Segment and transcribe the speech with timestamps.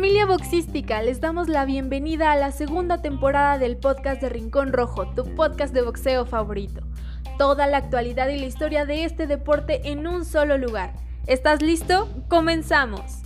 [0.00, 5.06] Familia boxística, les damos la bienvenida a la segunda temporada del podcast de Rincón Rojo,
[5.08, 6.80] tu podcast de boxeo favorito.
[7.36, 10.94] Toda la actualidad y la historia de este deporte en un solo lugar.
[11.26, 12.08] ¿Estás listo?
[12.28, 13.20] Comenzamos.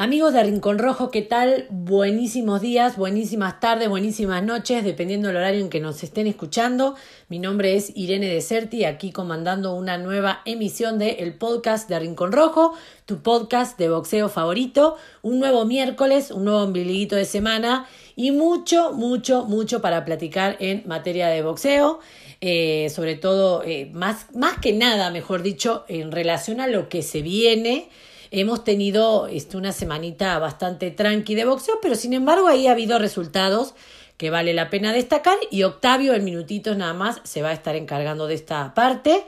[0.00, 1.66] Amigos de Rincón Rojo, ¿qué tal?
[1.70, 6.94] Buenísimos días, buenísimas tardes, buenísimas noches, dependiendo del horario en que nos estén escuchando.
[7.28, 12.30] Mi nombre es Irene Deserti, aquí comandando una nueva emisión de el podcast de Rincón
[12.30, 12.74] Rojo,
[13.06, 14.94] tu podcast de boxeo favorito.
[15.22, 20.84] Un nuevo miércoles, un nuevo ombliguito de semana y mucho, mucho, mucho para platicar en
[20.86, 21.98] materia de boxeo.
[22.40, 27.02] Eh, sobre todo, eh, más, más que nada, mejor dicho, en relación a lo que
[27.02, 27.88] se viene.
[28.30, 32.98] Hemos tenido este, una semanita bastante tranqui de boxeo, pero sin embargo ahí ha habido
[32.98, 33.74] resultados
[34.16, 37.76] que vale la pena destacar y Octavio en minutitos nada más se va a estar
[37.76, 39.24] encargando de esta parte.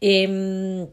[0.00, 0.88] Em,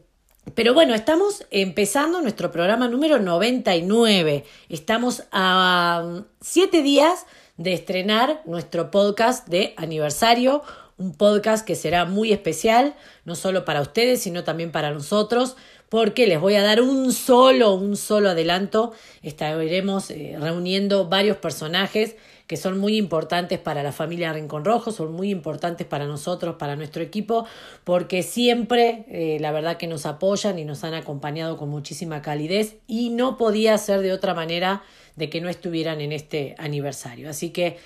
[0.54, 4.44] pero bueno, estamos empezando nuestro programa número 99.
[4.68, 10.62] Estamos a siete días de estrenar nuestro podcast de aniversario,
[10.96, 15.56] un podcast que será muy especial, no solo para ustedes, sino también para nosotros,
[15.88, 18.92] porque les voy a dar un solo, un solo adelanto.
[19.22, 25.12] Estaremos eh, reuniendo varios personajes que son muy importantes para la familia Rincón Rojo, son
[25.12, 27.46] muy importantes para nosotros, para nuestro equipo,
[27.84, 32.76] porque siempre eh, la verdad que nos apoyan y nos han acompañado con muchísima calidez
[32.86, 34.82] y no podía ser de otra manera
[35.14, 37.28] de que no estuvieran en este aniversario.
[37.28, 37.76] Así que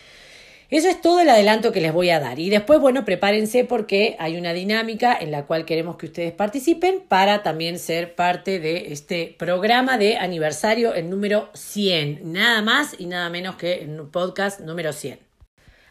[0.78, 2.38] eso es todo el adelanto que les voy a dar.
[2.38, 7.02] Y después, bueno, prepárense porque hay una dinámica en la cual queremos que ustedes participen
[7.06, 12.32] para también ser parte de este programa de aniversario, el número 100.
[12.32, 15.18] Nada más y nada menos que el podcast número 100.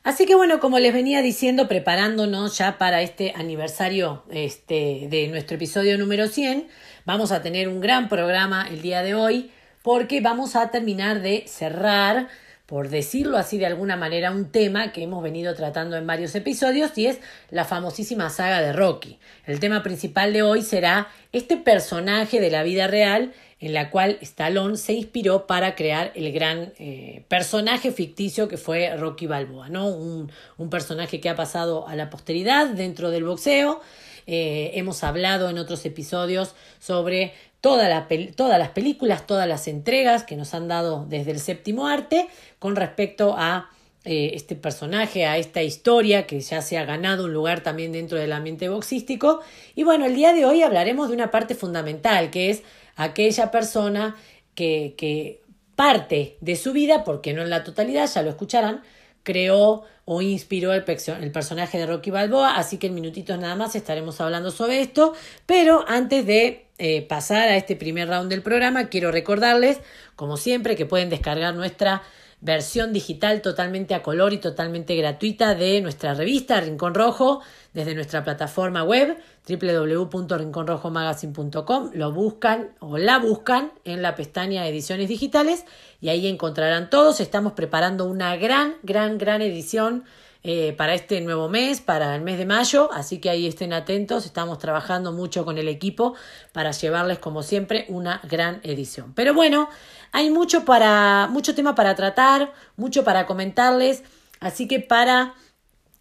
[0.04, 5.58] Así que bueno, como les venía diciendo, preparándonos ya para este aniversario este, de nuestro
[5.58, 6.68] episodio número 100,
[7.06, 9.52] vamos a tener un gran programa el día de hoy
[9.84, 12.30] porque vamos a terminar de cerrar
[12.72, 16.98] por decirlo así de alguna manera, un tema que hemos venido tratando en varios episodios
[16.98, 19.20] y es la famosísima saga de Rocky.
[19.46, 24.18] El tema principal de hoy será este personaje de la vida real en la cual
[24.22, 29.90] Stallone se inspiró para crear el gran eh, personaje ficticio que fue Rocky Balboa, ¿no?
[29.90, 33.82] Un, un, personaje que ha pasado a la posteridad dentro del boxeo.
[34.28, 40.54] Eh, hemos hablado en otros episodios sobre todas las películas, todas las entregas que nos
[40.54, 42.28] han dado desde el séptimo arte
[42.62, 43.72] con respecto a
[44.06, 48.20] eh, este personaje, a esta historia que ya se ha ganado un lugar también dentro
[48.20, 49.42] del ambiente boxístico.
[49.74, 52.62] Y bueno, el día de hoy hablaremos de una parte fundamental, que es
[52.96, 54.16] aquella persona
[54.54, 55.42] que, que
[55.76, 58.84] parte de su vida, porque no en la totalidad, ya lo escucharán,
[59.24, 64.22] creó o inspiró el, personaje de Rocky Balboa, así que en minutitos nada más estaremos
[64.22, 65.14] hablando sobre esto,
[65.48, 69.80] pero antes de eh, pasar a este primer round del programa, quiero recordarles,
[70.16, 72.04] como siempre, que pueden descargar nuestra
[72.42, 77.42] versión digital totalmente a color y totalmente gratuita de nuestra revista Rincón Rojo
[77.74, 81.92] desde nuestra plataforma web www.rinconrojomagazine.com.
[81.94, 85.66] Lo buscan o la buscan en la pestaña Ediciones Digitales
[86.02, 87.20] y ahí encontrarán todos.
[87.20, 90.04] Estamos preparando una gran, gran, gran edición
[90.44, 94.26] eh, para este nuevo mes, para el mes de mayo, así que ahí estén atentos,
[94.26, 96.16] estamos trabajando mucho con el equipo
[96.52, 99.14] para llevarles como siempre una gran edición.
[99.14, 99.70] Pero bueno,
[100.12, 104.04] hay mucho para mucho tema para tratar, mucho para comentarles,
[104.40, 105.36] así que para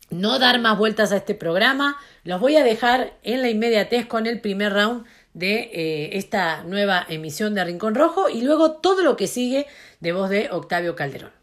[0.09, 4.27] no dar más vueltas a este programa, los voy a dejar en la inmediatez con
[4.27, 9.17] el primer round de eh, esta nueva emisión de Rincón Rojo y luego todo lo
[9.17, 9.67] que sigue
[10.01, 11.40] de voz de Octavio Calderón.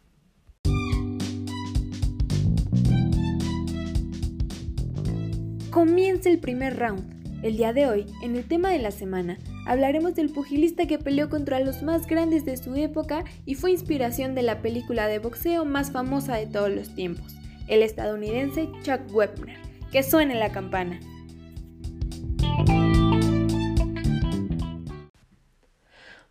[5.71, 7.43] Comienza el primer round.
[7.43, 11.29] El día de hoy, en el tema de la semana, hablaremos del pugilista que peleó
[11.29, 15.65] contra los más grandes de su época y fue inspiración de la película de boxeo
[15.65, 17.35] más famosa de todos los tiempos,
[17.67, 19.57] el estadounidense Chuck Wepner.
[19.91, 20.99] Que suene la campana.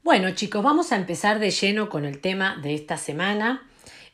[0.02, 3.68] Bueno chicos, vamos a empezar de lleno con el tema de esta semana.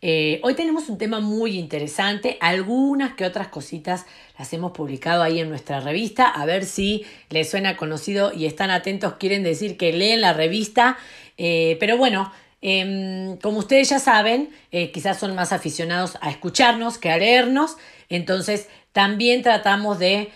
[0.05, 4.05] Eh, hoy tenemos un tema muy interesante, algunas que otras cositas
[4.37, 8.73] las hemos publicado ahí en nuestra revista, a ver si les suena conocido y están
[8.73, 10.99] atentos, quieren decir que leen la revista,
[11.39, 12.33] eh, pero bueno,
[12.63, 17.77] em, como ustedes ya saben, eh, quizás son más aficionados a escucharnos que a leernos,
[18.09, 20.33] entonces también tratamos de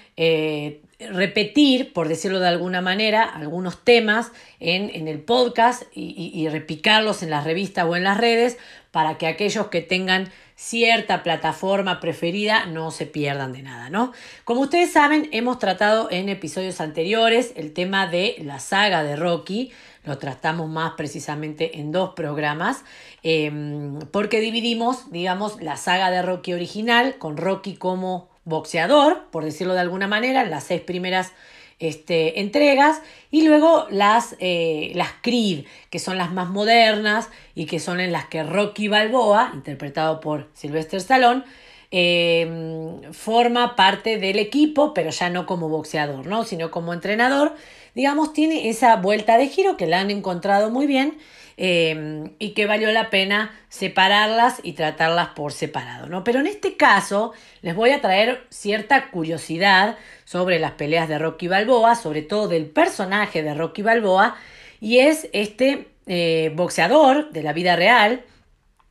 [0.99, 7.31] repetir, por decirlo de alguna manera, algunos temas en, el podcast y, y, repicarlos en
[7.31, 8.57] la revista o en las redes
[8.91, 14.13] para que aquellos que tengan cierta plataforma preferida no se pierdan de nada, ¿no?
[14.45, 19.71] Como ustedes saben, hemos tratado en episodios anteriores el tema de la saga de Rocky,
[20.03, 22.85] lo tratamos más precisamente en dos programas,
[23.23, 29.75] em, porque dividimos, digamos, la saga de Rocky original con Rocky como boxeador, por decirlo
[29.75, 31.33] de alguna manera, las seis primeras
[31.79, 37.81] este, entregas y luego las, eh, las Creed, que son las más modernas y que
[37.81, 41.43] son en las que Rocky Balboa, interpretado por Sylvester Stallone,
[41.91, 46.45] em, forma parte del equipo, pero ya no como boxeador, ¿no?
[46.45, 47.55] sino como entrenador.
[47.95, 51.19] Digamos, tiene esa vuelta de giro que la han encontrado muy bien
[51.57, 56.07] em, y que valió la pena separarlas y tratarlas por separado.
[56.09, 56.25] ¿no?
[56.25, 57.33] Pero en este caso
[57.63, 62.67] les voy a traer cierta curiosidad sobre las peleas de Rocky Balboa, sobre todo del
[62.67, 64.37] personaje de Rocky Balboa,
[64.81, 68.23] y es este eh, boxeador de la vida real,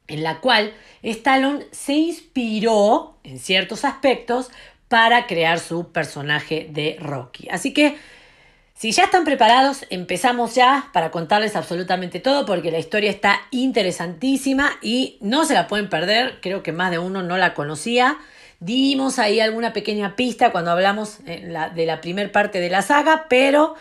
[0.07, 0.73] en la cual
[1.03, 4.51] Stallone se inspiró en ciertos aspectos
[4.87, 7.47] para crear su personaje de Rocky.
[7.49, 7.97] Así que,
[8.75, 14.77] si ya están preparados, empezamos ya para contarles absolutamente todo porque la historia está interesantísima
[14.81, 18.17] y no se la pueden perder, creo que más de uno no la conocía.
[18.59, 23.75] Dimos ahí alguna pequeña pista cuando hablamos de la primera parte de la saga, pero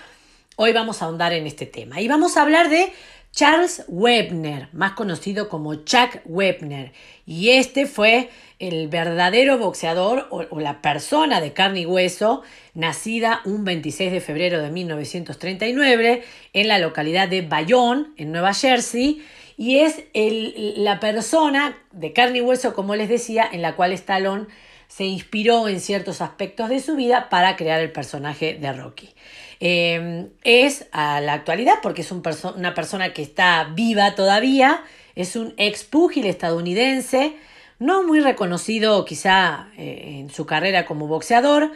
[0.56, 2.00] hoy vamos a ahondar en este tema.
[2.00, 2.92] Y vamos a hablar de
[3.34, 6.92] Charles Webner, más conocido como Chuck Webner.
[7.26, 12.42] Y este fue el verdadero boxeador o, la persona de carne y hueso,
[12.74, 16.22] nacida un 26 de febrero de 1939
[16.52, 19.24] en la localidad de Bayonne, en Nueva Jersey.
[19.56, 24.46] Y es la persona de carne y hueso, como les decía, en la cual Stallone
[24.86, 29.12] se inspiró en ciertos aspectos de su vida para crear el personaje de Rocky.
[29.60, 34.82] Em, es a la actualidad, porque es una persona que está viva todavía,
[35.14, 37.36] es un ex púgil estadounidense,
[37.78, 41.72] no muy reconocido quizá eh, en su carrera como boxeador,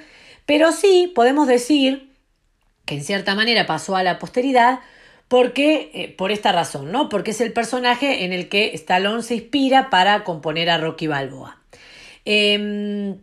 [0.46, 2.12] pero sí podemos decir
[2.84, 4.80] que en cierta manera pasó a la posteridad
[5.28, 7.10] porque, eh, por esta razón, ¿no?
[7.10, 11.60] Porque es el personaje en el que Stallone se inspira para componer a Rocky Balboa.
[12.24, 13.18] Em,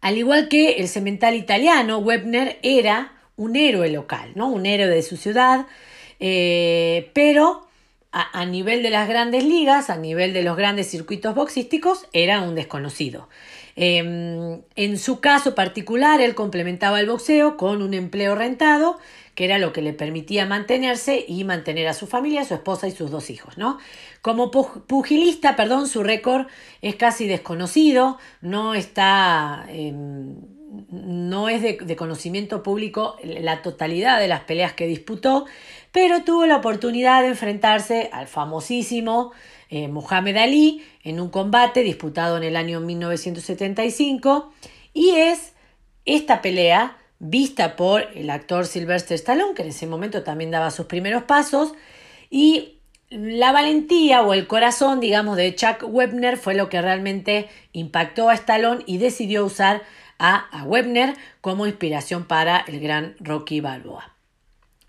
[0.00, 4.48] al igual que el cemental italiano, Webner era un héroe local, ¿no?
[4.48, 5.66] Un héroe de su ciudad,
[6.20, 7.66] eh, pero
[8.12, 12.54] a, nivel de las grandes ligas, a nivel de los grandes circuitos boxísticos, era un
[12.54, 13.28] desconocido.
[13.76, 18.98] Em, en su caso particular, él complementaba el boxeo con un empleo rentado
[19.36, 22.88] que era lo que le permitía mantenerse y mantener a su familia, a su esposa
[22.88, 23.78] y sus dos hijos, ¿no?
[24.20, 26.48] Como pugilista, perdón, su récord
[26.82, 29.64] es casi desconocido, no está...
[29.68, 30.57] Em,
[30.90, 35.46] no es de, conocimiento público la totalidad de las peleas que disputó,
[35.92, 39.32] pero tuvo la oportunidad de enfrentarse al famosísimo
[39.70, 44.52] eh, Muhammad Ali en un combate disputado en el año 1975
[44.92, 45.52] y es
[46.04, 50.86] esta pelea vista por el actor Sylvester Stallone, que en ese momento también daba sus
[50.86, 51.72] primeros pasos,
[52.30, 52.78] y
[53.10, 58.34] la valentía o el corazón, digamos, de Chuck Webner fue lo que realmente impactó a
[58.34, 59.82] Stallone y decidió usar
[60.18, 64.18] a, a Webner como inspiración para el gran Rocky Balboa.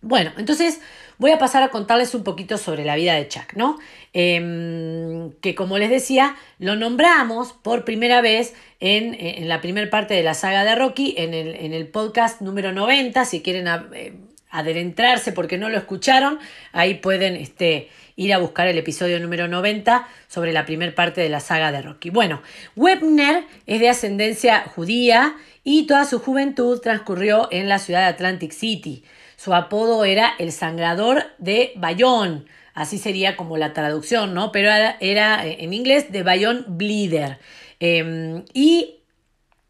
[0.02, 0.80] Bueno, entonces
[1.18, 3.78] voy a pasar a contarles un poquito sobre la vida de Chuck, ¿no?
[4.14, 10.24] Em, que como les decía, lo nombramos por primera vez en, la primera parte de
[10.24, 14.14] la saga de Rocky, en el, podcast número 90, si quieren eh,
[14.50, 16.40] adentrarse porque no lo escucharon,
[16.72, 21.30] ahí pueden este, ir a buscar el episodio número 90 sobre la primera parte de
[21.30, 22.10] la saga de Rocky.
[22.10, 22.42] Bueno,
[22.76, 28.52] Webner es de ascendencia judía y toda su juventud transcurrió en la ciudad de Atlantic
[28.52, 29.06] City.
[29.38, 34.52] Su apodo era el sangrador de Bayonne, así sería como la traducción, ¿no?
[34.52, 37.40] Pero era, eh, en inglés de Bayonne Bleeder.
[37.80, 38.98] Em, y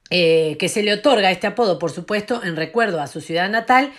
[0.10, 3.92] eh, que se le otorga este apodo, por supuesto, en recuerdo a su ciudad natal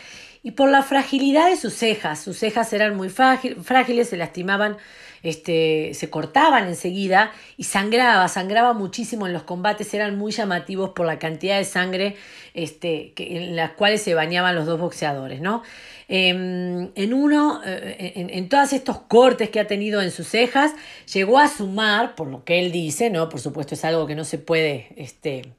[0.43, 2.21] y por la fragilidad de sus cejas.
[2.21, 4.77] Sus cejas eran muy frágiles, se lastimaban
[5.23, 11.07] este, se cortaban enseguida y sangraba, sangraba muchísimo en los combates, eran muy llamativos por
[11.07, 12.17] la cantidad de sangre
[12.55, 15.41] este, que, en las cuales se bañaban los dos boxeadores.
[15.41, 15.63] ¿no?
[16.09, 20.73] Em, en uno, eh, en, en, todos estos cortes que ha tenido en sus cejas,
[21.13, 23.29] llegó a sumar, por lo que él dice, ¿no?
[23.29, 25.53] por supuesto es algo que no se puede este,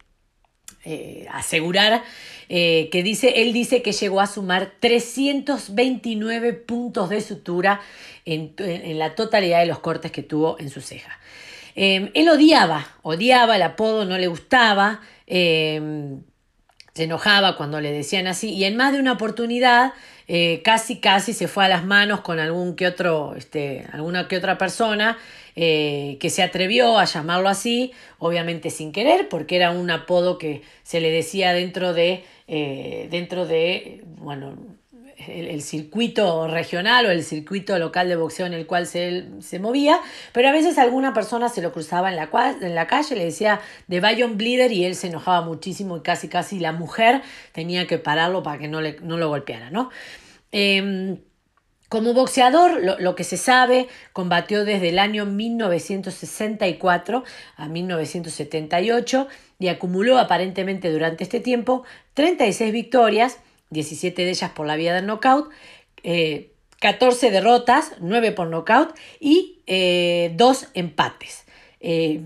[0.83, 2.03] eh, asegurar
[2.49, 7.81] eh, que dice, él dice que llegó a sumar 329 puntos de sutura
[8.25, 8.53] en,
[8.97, 11.17] la totalidad de los cortes que tuvo en su ceja.
[11.75, 16.23] Em, él odiaba, odiaba el apodo, no le gustaba, em,
[16.93, 19.93] se enojaba cuando le decían así y en más de una oportunidad
[20.27, 24.37] eh, casi casi se fue a las manos con algún que otro, este, alguna que
[24.37, 25.17] otra persona
[25.55, 30.61] eh, que se atrevió a llamarlo así, obviamente sin querer, porque era un apodo que
[30.83, 34.55] se le decía dentro de, eh, dentro de bueno,
[35.27, 39.99] el, circuito regional o el circuito local de boxeo en el cual se, se movía,
[40.33, 42.29] pero a veces alguna persona se lo cruzaba en la,
[42.61, 46.27] en la calle, le decía de Bayon Bleeder y él se enojaba muchísimo y casi
[46.27, 49.89] casi la mujer tenía que pararlo para que no, le, no lo golpeara, ¿no?
[50.51, 51.19] Em,
[51.91, 57.25] como boxeador, lo, que se sabe, combatió desde el año 1964
[57.57, 59.27] a 1978
[59.59, 61.83] y acumuló aparentemente durante este tiempo
[62.13, 63.39] 36 victorias,
[63.71, 65.49] 17 de ellas por la vía del knockout,
[66.79, 70.33] 14 eh, derrotas, 9 por knockout y 2 eh,
[70.75, 71.43] empates.
[71.81, 72.21] Eh,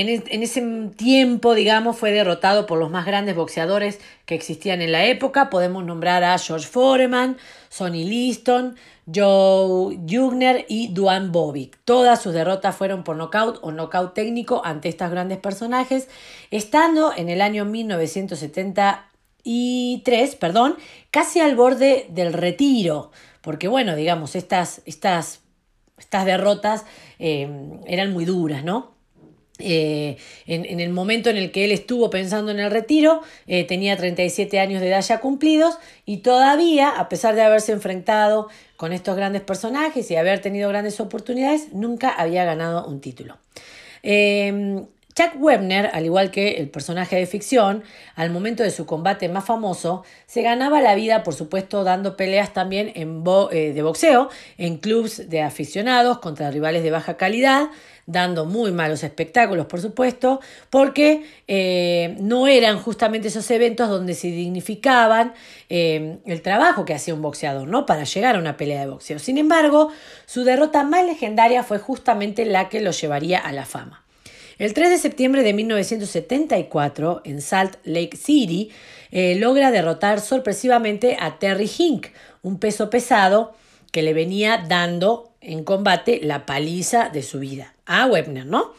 [0.00, 5.06] en, ese tiempo, digamos, fue derrotado por los más grandes boxeadores que existían en la
[5.06, 5.48] época.
[5.50, 7.38] Podemos nombrar a George Foreman,
[7.68, 8.76] Sonny Liston,
[9.12, 11.78] Joe Jugner y Duane Bobic.
[11.84, 16.08] Todas sus derrotas fueron por nocaut o nocaut técnico ante estos grandes personajes,
[16.50, 20.76] estando en el año 1973, perdón,
[21.10, 23.10] casi al borde del retiro.
[23.40, 25.40] Porque bueno, digamos, estas, estas,
[25.96, 26.84] estas derrotas
[27.18, 27.48] eh,
[27.86, 28.97] eran muy duras, ¿no?
[29.58, 33.96] Eh, en, el momento en el que él estuvo pensando en el retiro, eh, tenía
[33.96, 39.16] 37 años de edad ya cumplidos y todavía, a pesar de haberse enfrentado con estos
[39.16, 43.38] grandes personajes y haber tenido grandes oportunidades, nunca había ganado un título.
[44.02, 44.84] Eh,
[45.18, 47.82] Chuck Webner, al igual que el personaje de ficción,
[48.14, 52.52] al momento de su combate más famoso, se ganaba la vida, por supuesto, dando peleas
[52.52, 57.68] también en de boxeo, en clubs de aficionados contra rivales de baja calidad,
[58.06, 64.28] dando muy malos espectáculos, por supuesto, porque eh, no eran justamente esos eventos donde se
[64.28, 65.34] dignificaban
[65.68, 67.86] eh, el trabajo que hacía un boxeador, ¿no?
[67.86, 69.18] Para llegar a una pelea de boxeo.
[69.18, 69.90] Sin embargo,
[70.26, 74.04] su derrota más legendaria fue justamente la que lo llevaría a la fama.
[74.58, 78.70] El 3 de septiembre de 1974, en Salt Lake City,
[79.12, 82.08] eh, logra derrotar sorpresivamente a Terry Hink,
[82.42, 83.54] un peso pesado
[83.92, 88.72] que le venía dando en combate la paliza de su vida a Webner, ¿no?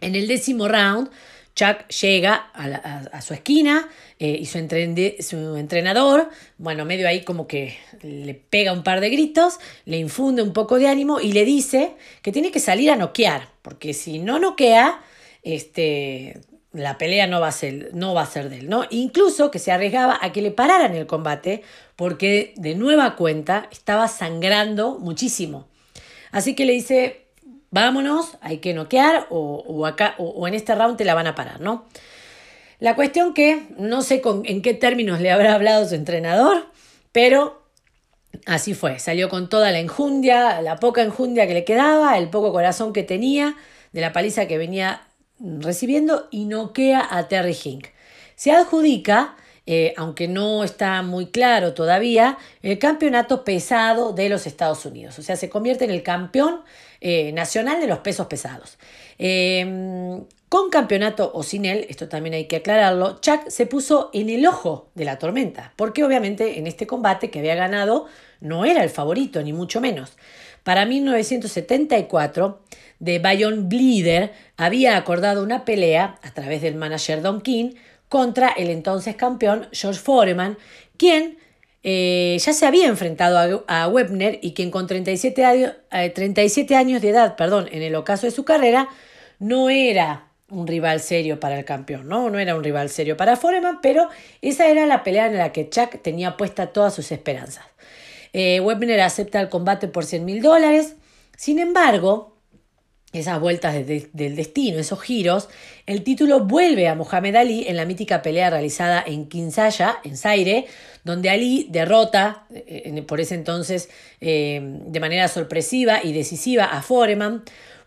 [0.00, 1.10] En el décimo round,
[1.54, 3.88] Chuck llega a, su esquina
[4.22, 4.60] eh, y su,
[5.18, 10.42] su, entrenador, bueno, medio ahí como que le pega un par de gritos, le infunde
[10.42, 14.20] un poco de ánimo y le dice que tiene que salir a noquear, porque si
[14.20, 15.02] no noquea,
[15.42, 16.40] este,
[16.72, 18.84] la pelea no va, a ser, no va a ser de él, ¿no?
[18.90, 21.64] Incluso que se arriesgaba a que le pararan el combate,
[21.96, 25.66] porque de nueva cuenta estaba sangrando muchísimo.
[26.30, 27.26] Así que le dice,
[27.72, 31.60] vámonos, hay que noquear o, acá, o, en este round te la van a parar,
[31.60, 31.86] ¿no?
[32.82, 36.66] La cuestión que no sé con, en qué términos le habrá hablado su entrenador,
[37.12, 37.62] pero
[38.44, 38.98] así fue.
[38.98, 43.04] Salió con toda la enjundia, la poca enjundia que le quedaba, el poco corazón que
[43.04, 43.54] tenía,
[43.92, 45.02] de la paliza que venía
[45.38, 47.86] recibiendo y noquea a Terry Hink.
[48.34, 54.84] Se adjudica eh, aunque no está muy claro todavía, el campeonato pesado de los Estados
[54.86, 55.20] Unidos.
[55.20, 56.62] O sea, se convierte en el campeón
[57.00, 58.76] eh, nacional de los pesos pesados.
[59.18, 64.28] Em, con campeonato o sin él, esto también hay que aclararlo, Chuck se puso en
[64.28, 68.04] el ojo de la tormenta, porque obviamente en este combate que había ganado
[68.42, 70.12] no era el favorito, ni mucho menos.
[70.62, 72.60] Para 1974,
[72.98, 77.70] de Bayon Bleeder había acordado una pelea a través del manager Don King
[78.10, 80.58] contra el entonces campeón George Foreman,
[80.98, 81.38] quien
[81.82, 87.08] eh, ya se había enfrentado a, Webner y quien con 37, años, 37 años de
[87.08, 88.90] edad, perdón, en el ocaso de su carrera,
[89.38, 92.30] no era un rival serio para el campeón, ¿no?
[92.30, 94.08] No era un rival serio para Foreman, pero
[94.42, 97.64] esa era la pelea en la que Chuck tenía puesta todas sus esperanzas.
[98.32, 100.96] Eh, Webner acepta el combate por 100 mil dólares.
[101.36, 102.36] Sin embargo,
[103.12, 105.48] esas vueltas del destino, esos giros,
[105.86, 110.66] el título vuelve a Mohamed Ali en la mítica pelea realizada en Kinsaya, en Zaire,
[111.04, 113.90] donde Ali derrota eh, por ese entonces
[114.20, 117.42] eh, de manera sorpresiva y decisiva a Foreman,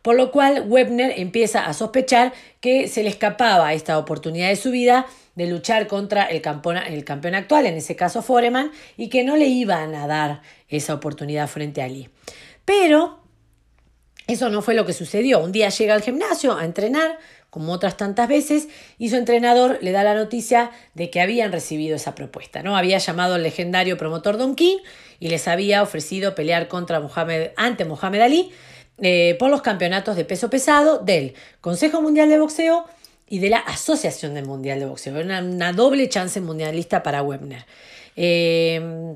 [0.06, 4.70] por lo cual Webner empieza a sospechar que se le escapaba esta oportunidad de su
[4.70, 9.24] vida de luchar contra el campeón, el campeón actual, en ese caso Foreman, y que
[9.24, 12.12] no le iban a dar esa oportunidad frente a Ali.
[12.66, 13.20] Pero
[14.28, 15.40] eso no fue lo que sucedió.
[15.40, 17.18] Un día llega al gimnasio a entrenar,
[17.50, 18.68] como otras tantas veces,
[19.00, 22.62] y su entrenador le da la noticia de que habían recibido esa propuesta.
[22.62, 22.78] ¿no?
[22.78, 24.78] Había llamado al legendario promotor Don King
[25.20, 28.52] y les había ofrecido pelear contra Mohamed, ante Mohamed Ali
[29.02, 32.86] eh, por los campeonatos de peso pesado del Consejo Mundial de Boxeo
[33.28, 35.20] y de la Asociación del Mundial de Boxeo.
[35.20, 37.66] Una, una doble chance mundialista para Webner.
[38.16, 39.16] Eh,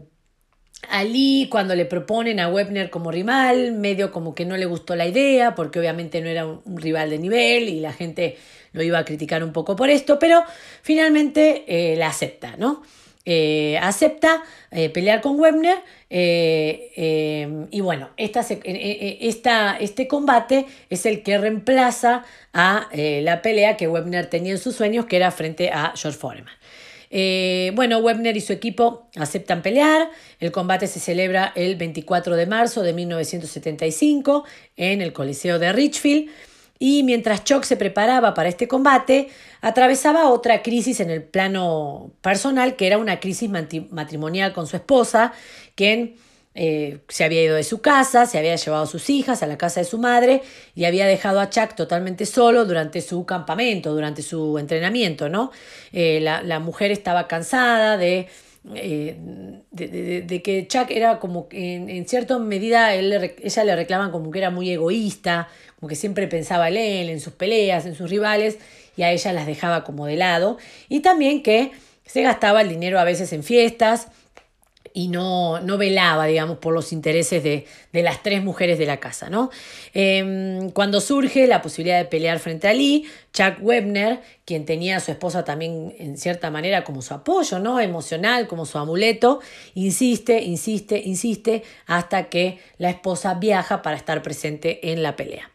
[0.87, 5.07] Ali, cuando le proponen a Webner como rival, medio como que no le gustó la
[5.07, 8.37] idea, porque obviamente no era un, rival de nivel y la gente
[8.71, 10.43] lo iba a criticar un poco por esto, pero
[10.81, 12.81] finalmente eh, la acepta, ¿no?
[13.31, 15.77] Eh, acepta eh, pelear con Webner
[16.09, 24.53] y bueno, esta, este combate es el que reemplaza a la pelea que Webner tenía
[24.53, 26.53] en sus sueños, que era frente a George Foreman.
[27.11, 30.09] Eh, bueno, Webner y su equipo aceptan pelear.
[30.39, 34.45] El combate se celebra el 24 de marzo de 1975
[34.77, 36.29] en el Coliseo de Richfield.
[36.77, 39.27] Y mientras Chuck se preparaba para este combate,
[39.61, 45.33] atravesaba otra crisis en el plano personal, que era una crisis matrimonial con su esposa,
[45.75, 46.15] quien
[46.55, 49.57] eh, se había ido de su casa, se había llevado a sus hijas a la
[49.57, 50.41] casa de su madre
[50.75, 55.51] y había dejado a Chuck totalmente solo durante su campamento, durante su entrenamiento, ¿no?
[55.93, 58.27] Eh, la, mujer estaba cansada eh,
[59.71, 64.31] de, de, que Chuck era como en, en cierta medida, él, ella le reclaman como
[64.31, 65.47] que era muy egoísta,
[65.79, 68.57] como que siempre pensaba en él, en sus peleas, en sus rivales,
[68.99, 70.57] y a ella las dejaba como de lado,
[70.89, 71.71] y también que
[72.05, 74.09] se gastaba el dinero a veces en fiestas,
[74.93, 79.29] y no, no, velaba, digamos, por los intereses de, las tres mujeres de la casa.
[79.29, 79.51] ¿no?
[79.93, 84.99] Em, cuando surge la posibilidad de pelear frente a Lee, Chuck Webner, quien tenía a
[84.99, 87.79] su esposa también en cierta manera como su apoyo ¿no?
[87.79, 89.39] emocional, como su amuleto,
[89.75, 95.51] insiste, insiste, insiste, hasta que la esposa viaja para estar presente en la pelea.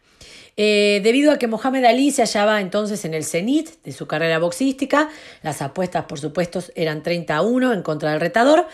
[0.57, 4.39] Eh, debido a que Mohamed Ali se hallaba entonces en el cenit de su carrera
[4.39, 5.09] boxística,
[5.43, 8.67] las apuestas por supuesto eran 30 a 1 en contra del retador,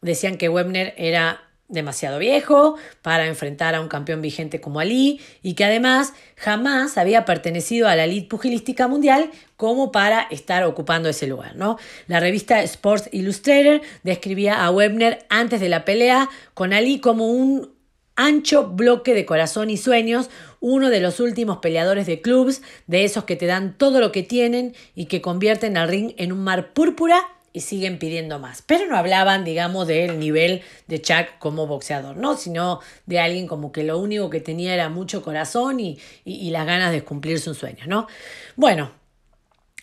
[0.00, 5.52] Decían que Webner era demasiado viejo para enfrentar a un campeón vigente como Ali y
[5.52, 11.26] que además jamás había pertenecido a la elite pugilística mundial como para estar ocupando ese
[11.26, 11.56] lugar.
[11.56, 11.78] ¿no?
[12.06, 17.77] La revista Sports Illustrated describía a Webner antes de la pelea con Ali como un
[18.18, 20.28] ancho bloque de corazón y sueños,
[20.60, 24.24] uno de los últimos peleadores de clubs, de esos que te dan todo lo que
[24.24, 28.62] tienen y que convierten al ring en un mar púrpura y siguen pidiendo más.
[28.62, 32.36] Pero no hablaban, digamos, del nivel de Chuck como boxeador, ¿no?
[32.36, 36.90] Sino de alguien como que lo único que tenía era mucho corazón y, las ganas
[36.90, 38.08] de cumplir sus sueños, ¿no?
[38.56, 38.90] Bueno,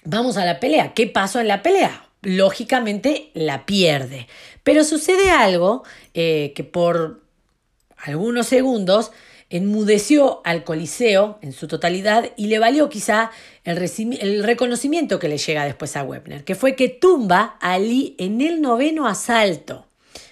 [0.03, 0.93] vamos a la pelea.
[0.93, 2.09] ¿Qué pasó en la pelea?
[2.21, 4.27] Lógicamente la pierde.
[4.63, 7.24] Pero sucede algo eh, que por
[8.05, 9.11] algunos segundos
[9.49, 13.31] enmudeció al Coliseo en su totalidad y le valió quizá
[13.63, 18.41] el, reconocimiento que le llega después a Webner, que fue que tumba a Ali en
[18.41, 19.87] el noveno asalto.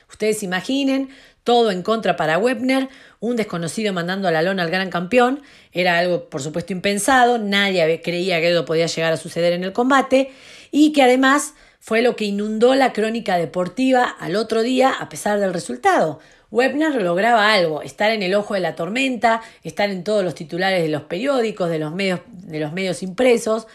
[0.09, 1.09] Ustedes imaginen,
[1.43, 5.97] todo en contra para Webner, un desconocido mandando a la lona al gran campeón, era
[5.97, 10.31] algo por supuesto impensado, nadie creía que eso podía llegar a suceder en el combate
[10.71, 15.41] y que además fue lo que inundó la crónica deportiva al otro día a pesar
[15.41, 16.19] del resultado.
[16.49, 20.81] Webner lograba algo, estar en el ojo de la tormenta, estar en todos los titulares
[20.81, 23.67] de los periódicos, de los medios, de los medios impresos.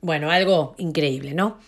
[0.00, 1.58] Bueno, algo increíble, ¿no?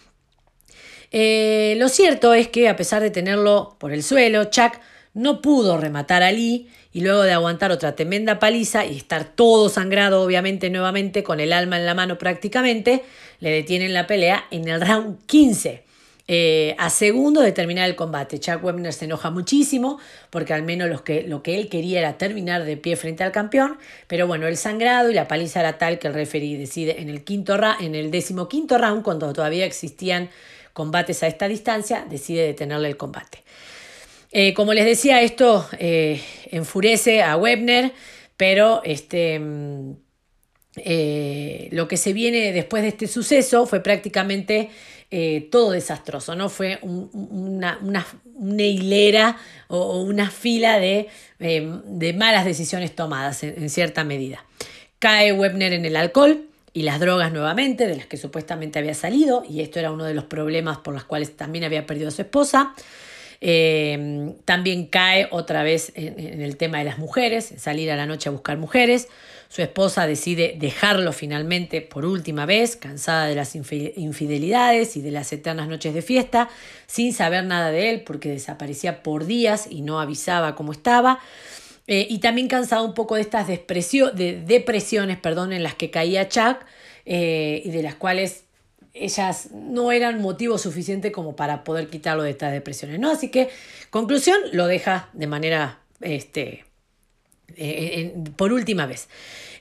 [1.10, 4.74] Eh, lo cierto es que a pesar de tenerlo por el suelo, Chuck
[5.14, 9.68] no pudo rematar a Lee y luego de aguantar otra tremenda paliza y estar todo
[9.68, 13.02] sangrado obviamente nuevamente con el alma en la mano prácticamente,
[13.40, 15.84] le detienen la pelea en el round 15.
[16.32, 18.38] Eh, a segundo de terminar el combate.
[18.38, 19.98] Chuck Webner se enoja muchísimo
[20.30, 23.32] porque al menos lo que, lo que él quería era terminar de pie frente al
[23.32, 27.08] campeón, pero bueno, el sangrado y la paliza era tal que el referee decide en
[27.08, 30.30] el, quinto en el decimoquinto round, cuando todavía existían
[30.72, 33.42] combates a esta distancia, decide detenerle el combate.
[34.32, 37.92] Eh, como les decía, esto eh, enfurece a Webner,
[38.36, 39.92] pero este, mm,
[41.72, 44.70] lo que se viene después de este suceso fue prácticamente
[45.12, 46.48] eh, todo desastroso, ¿no?
[46.48, 47.80] Fue una,
[48.38, 51.08] hilera o, una fila de,
[51.40, 54.44] eh, de, malas decisiones tomadas en, cierta medida.
[55.00, 59.42] Cae Webner en el alcohol y las drogas nuevamente, de las que supuestamente había salido,
[59.48, 62.22] y esto era uno de los problemas por los cuales también había perdido a su
[62.22, 62.72] esposa.
[63.42, 68.28] Eh, también cae otra vez en, el tema de las mujeres, salir a la noche
[68.28, 69.08] a buscar mujeres.
[69.48, 75.32] Su esposa decide dejarlo finalmente por última vez, cansada de las infidelidades y de las
[75.32, 76.48] eternas noches de fiesta,
[76.86, 81.18] sin saber nada de él porque desaparecía por días y no avisaba cómo estaba.
[81.86, 86.28] Eh, y también cansada un poco de estas de depresiones perdón, en las que caía
[86.28, 86.58] Chuck
[87.04, 88.44] eh, y de las cuales
[88.94, 92.98] ellas no eran motivo suficiente como para poder quitarlo de estas depresiones.
[92.98, 93.10] ¿no?
[93.10, 93.48] Así que,
[93.90, 96.64] conclusión, lo deja de manera este,
[98.36, 99.08] por última vez.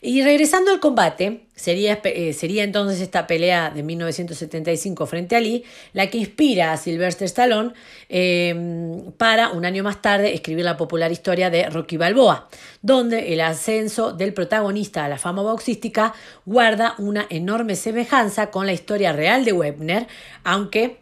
[0.02, 5.66] Y regresando al combate, sería, eh, sería entonces esta pelea de 1975 frente a Lee
[5.92, 7.74] la que inspira a Sylvester Stallone
[8.08, 12.48] em, para, un año más tarde, escribir la popular historia de Rocky Balboa,
[12.82, 16.14] donde el ascenso del protagonista a la fama boxística
[16.46, 20.08] guarda una enorme semejanza con la historia real de Webner,
[20.46, 21.00] aunque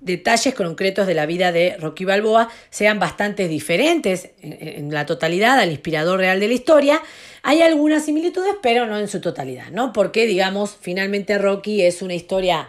[0.00, 5.70] detalles concretos de la vida de Rocky Balboa sean bastante diferentes en, la totalidad al
[5.70, 7.02] inspirador real de la historia.
[7.42, 9.92] Hay algunas similitudes, pero no en su totalidad, ¿no?
[9.92, 12.68] Porque, digamos, finalmente Rocky es una historia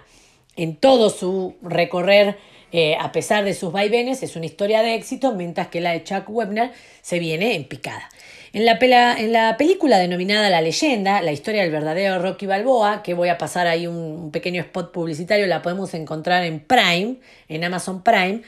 [0.56, 2.38] en todo su recorrer,
[2.74, 6.04] eh, a pesar de sus vaivenes, es una historia de éxito, mientras que la de
[6.04, 8.10] Chuck Webner se viene en picada.
[8.54, 8.78] En la,
[9.18, 13.38] en la, película denominada La leyenda, la historia del verdadero Rocky Balboa, que voy a
[13.38, 17.16] pasar ahí un, pequeño spot publicitario, la podemos encontrar en Prime,
[17.48, 18.42] en Amazon Prime,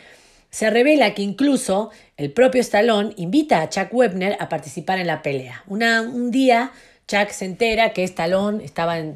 [0.50, 5.22] se revela que incluso el propio Stallone invita a Chuck Webner a participar en la
[5.22, 5.64] pelea.
[5.68, 6.72] un día
[7.08, 9.14] Chuck se entera que Stallone estaba en,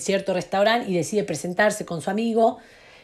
[0.00, 2.58] cierto restaurante y decide presentarse con su amigo.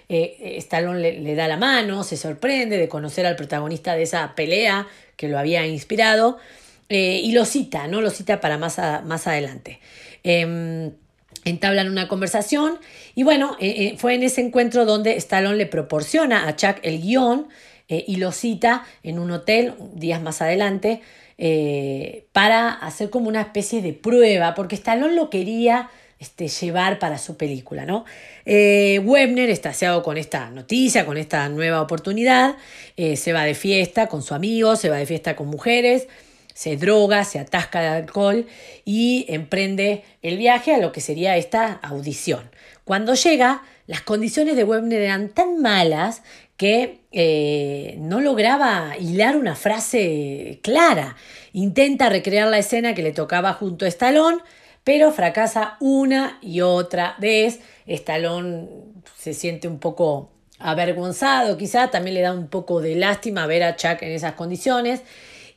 [0.09, 4.88] Eh, Stallone le da la mano, se sorprende de conocer al protagonista de esa pelea
[5.16, 6.38] que lo había inspirado
[6.92, 8.00] eh, y lo cita, ¿no?
[8.00, 9.79] Lo cita para más, más adelante.
[10.24, 10.90] Em,
[11.44, 12.79] entablan una conversación
[13.14, 17.00] y bueno, eh, eh, fue en ese encuentro donde Stallone le proporciona a Chuck el
[17.00, 17.48] guion
[17.88, 21.00] y lo cita en un hotel días más adelante
[22.31, 27.37] para hacer como una especie de prueba, porque Stallone lo quería este, llevar para su
[27.37, 28.05] película, ¿no?
[28.46, 32.55] Webner, estaciado con esta noticia, con esta nueva oportunidad,
[32.96, 36.07] se va de fiesta con su amigo, se va de fiesta con mujeres,
[36.54, 38.46] se droga, se atasca de alcohol
[38.84, 42.50] y emprende el viaje a lo que sería esta audición.
[42.84, 46.22] Cuando llega, las condiciones de Webner eran tan malas
[46.56, 51.16] que eh, no lograba hilar una frase clara.
[51.52, 54.38] Intenta recrear la escena que le tocaba junto a Stallone,
[54.84, 57.60] pero fracasa una y otra vez.
[57.86, 58.68] Stallone
[59.16, 63.76] se siente un poco avergonzado, quizá también le da un poco de lástima ver a
[63.76, 65.02] Chuck en esas condiciones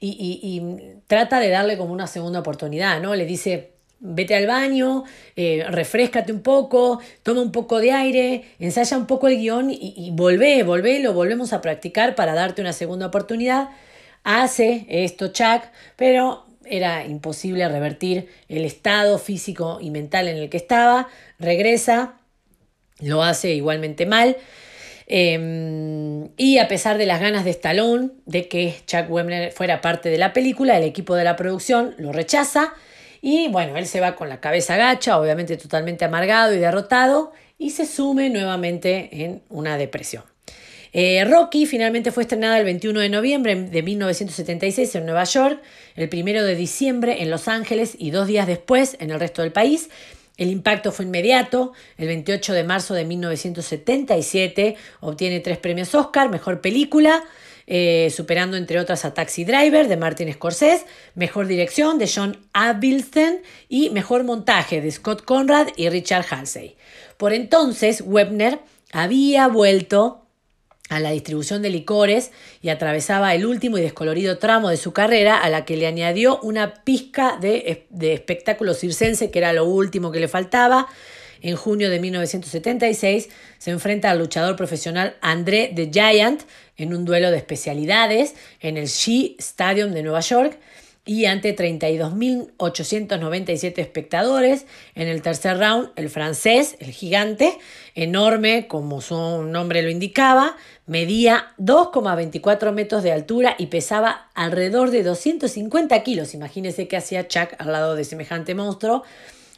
[0.05, 3.15] y, trata de darle como una segunda oportunidad, ¿no?
[3.15, 5.03] Le dice, vete al baño,
[5.35, 9.93] eh, refrescate un poco, toma un poco de aire, ensaya un poco el guion y,
[9.95, 13.69] y volvé, volvé, lo volvemos a practicar para darte una segunda oportunidad.
[14.23, 15.63] Hace esto Chuck,
[15.95, 21.07] pero era imposible revertir el estado físico y mental en el que estaba.
[21.39, 22.19] Regresa,
[22.99, 24.37] lo hace igualmente mal.
[25.15, 30.09] Em, y a pesar de las ganas de Stallone de que Chuck Webner fuera parte
[30.09, 32.73] de la película, el equipo de la producción lo rechaza
[33.21, 37.69] y bueno, él se va con la cabeza gacha, obviamente totalmente amargado y derrotado y
[37.69, 40.23] se sume nuevamente en una depresión.
[40.93, 45.61] Eh, Rocky finalmente fue estrenada el 21 de noviembre de 1976 en Nueva York,
[45.95, 49.51] el 1 de diciembre en Los Ángeles y dos días después en el resto del
[49.51, 49.91] país.
[50.37, 51.73] El impacto fue inmediato.
[51.97, 57.23] El 28 de marzo de 1977 obtiene tres premios Oscar, mejor película,
[57.67, 63.41] eh, superando entre otras a Taxi Driver de Martin Scorsese, mejor dirección de John Avildsen
[63.69, 66.75] y mejor montaje de Scott Conrad y Richard Halsey.
[67.17, 68.59] Por entonces, Webner
[68.91, 70.22] había vuelto
[70.89, 75.37] a la distribución de licores y atravesaba el último y descolorido tramo de su carrera
[75.37, 80.11] a la que le añadió una pizca de, de espectáculo circense que era lo último
[80.11, 80.87] que le faltaba.
[81.41, 86.43] En junio de 1976 se enfrenta al luchador profesional André the Giant
[86.77, 90.59] en un duelo de especialidades en el Shea Stadium de Nueva York
[91.05, 94.65] y ante 32.897 espectadores.
[94.95, 97.57] En el tercer round, el francés, el gigante,
[97.93, 105.03] enorme como su nombre lo indicaba, medía 2,24 metros de altura y pesaba alrededor de
[105.03, 106.33] 250 kilos.
[106.33, 109.03] Imagínense qué hacía Chuck al lado de semejante monstruo.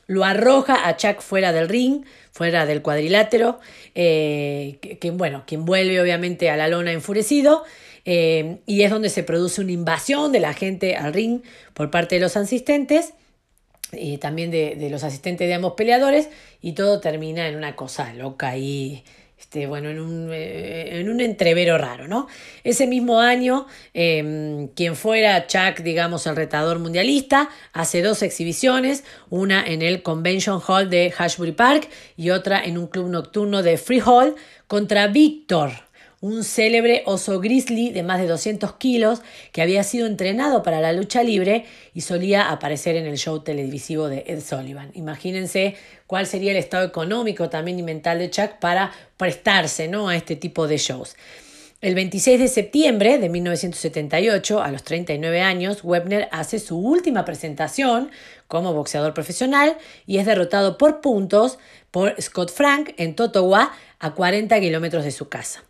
[0.07, 3.59] Lo arroja a Chuck fuera del ring, fuera del cuadrilátero,
[3.95, 7.63] eh, que, bueno, quien vuelve obviamente a la lona enfurecido
[8.05, 11.41] eh, y es donde se produce una invasión de la gente al ring
[11.73, 13.13] por parte de los asistentes
[13.91, 16.29] y también de, los asistentes de ambos peleadores
[16.61, 19.03] y todo termina en una cosa loca y
[19.55, 22.27] este, bueno, en un, eh, en un entrevero raro, ¿no?
[22.65, 29.65] Ese mismo año, em, quien fuera Chuck, digamos, el retador mundialista, hace dos exhibiciones, una
[29.65, 31.87] en el Convention Hall de Hashbury Park
[32.17, 34.35] y otra en un club nocturno de Freehold
[34.67, 35.84] contra Victor,
[36.25, 40.91] un célebre oso grizzly de más de 200 kilos que había sido entrenado para la
[40.91, 44.89] lucha libre y solía aparecer en el show televisivo de Ed Sullivan.
[44.95, 45.75] Imagínense
[46.07, 50.09] cuál sería el estado económico también y mental de Chuck para prestarse ¿no?
[50.09, 51.15] a este tipo de shows.
[51.81, 58.09] El 26 de septiembre de 1978, a los 39 años, Webner hace su última presentación
[58.47, 61.59] como boxeador profesional y es derrotado por puntos
[61.91, 65.63] por Scott Frank en Totowa, a 40 kilómetros de su casa.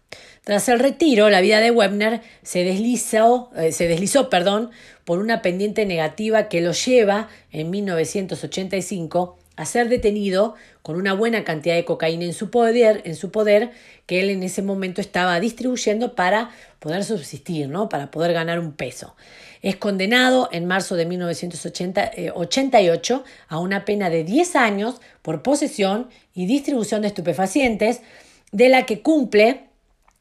[0.45, 4.69] Tras el retiro, la vida de Webner se deslizó, eh, se deslizó perdón,
[5.03, 10.53] por una pendiente negativa que lo lleva en 1985 a ser detenido
[10.83, 13.71] con una buena cantidad de cocaína en su poder, en su poder
[14.05, 17.89] que él en ese momento estaba distribuyendo para poder subsistir, ¿no?
[17.89, 19.15] para poder ganar un peso.
[19.63, 26.07] Es condenado en marzo de 1988 eh, a una pena de 10 años por posesión
[26.35, 28.01] y distribución de estupefacientes,
[28.51, 29.73] de la que cumple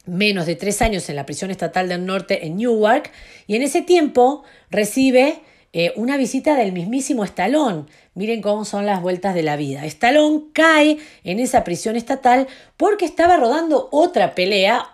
[0.06, 3.10] menos de tres años en la prisión estatal del norte en Newark,
[3.46, 5.40] y en ese tiempo recibe
[5.76, 7.86] eh, una visita del mismísimo Stallone.
[8.14, 9.84] Miren cómo son las vueltas de la vida.
[9.86, 14.90] Stallone cae en esa prisión estatal porque estaba rodando otra pelea,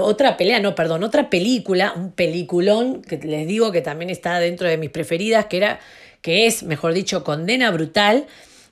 [0.00, 4.68] otra pelea, no, perdón, otra película, un peliculón que les digo que también está dentro
[4.68, 5.80] de mis preferidas, que era,
[6.22, 8.26] que es, mejor dicho, Condena Brutal,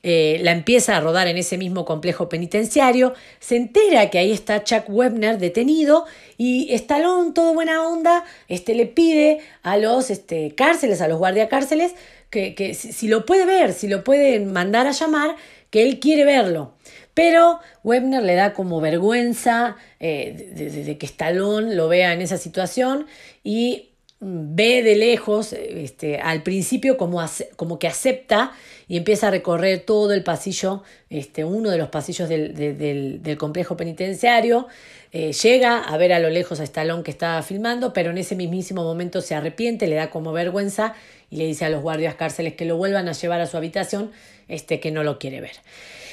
[0.08, 4.62] eh, la empieza a rodar en ese mismo complejo penitenciario, se entera que ahí está
[4.62, 6.06] Chuck Webner detenido
[6.38, 11.96] y Stallone, todo buena onda, este, le pide a los este, cárceles, a los guardiacárceles,
[12.30, 15.34] que, que si, lo puede ver, si lo pueden mandar a llamar,
[15.70, 16.74] que él quiere verlo.
[17.12, 23.08] Pero Webner le da como vergüenza eh, de, que Stallone lo vea en esa situación
[23.42, 27.24] y ve de lejos, este, al principio como,
[27.56, 28.52] como que acepta
[28.88, 34.68] y empieza a recorrer todo el pasillo, este, uno de los pasillos del, complejo penitenciario.
[35.12, 38.36] Eh, llega a ver a lo lejos a Stallone que estaba filmando, pero en ese
[38.36, 40.94] mismísimo momento se arrepiente, le da como vergüenza
[41.30, 44.12] y le dice a los guardias cárceles que lo vuelvan a llevar a su habitación,
[44.48, 45.56] este, que no lo quiere ver.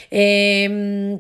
[0.10, 1.20] Em,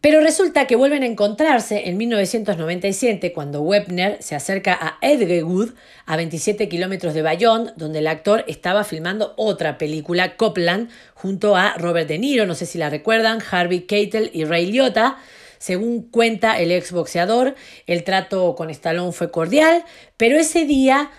[0.00, 5.70] pero resulta que vuelven a encontrarse en 1997 cuando Webner se acerca a Edgewood,
[6.06, 11.74] a 27 kilómetros de Bayonne, donde el actor estaba filmando otra película, Copland, junto a
[11.78, 15.18] Robert De Niro, no sé si la recuerdan, Harvey Keitel y Ray Liotta.
[15.58, 17.54] Según cuenta el exboxeador,
[17.86, 19.84] el trato con Stallone fue cordial,
[20.16, 21.10] pero ese día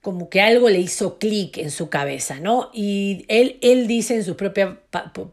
[0.00, 2.70] como que algo le hizo clic en su cabeza, ¿no?
[2.72, 4.76] Y él, él dice en sus propias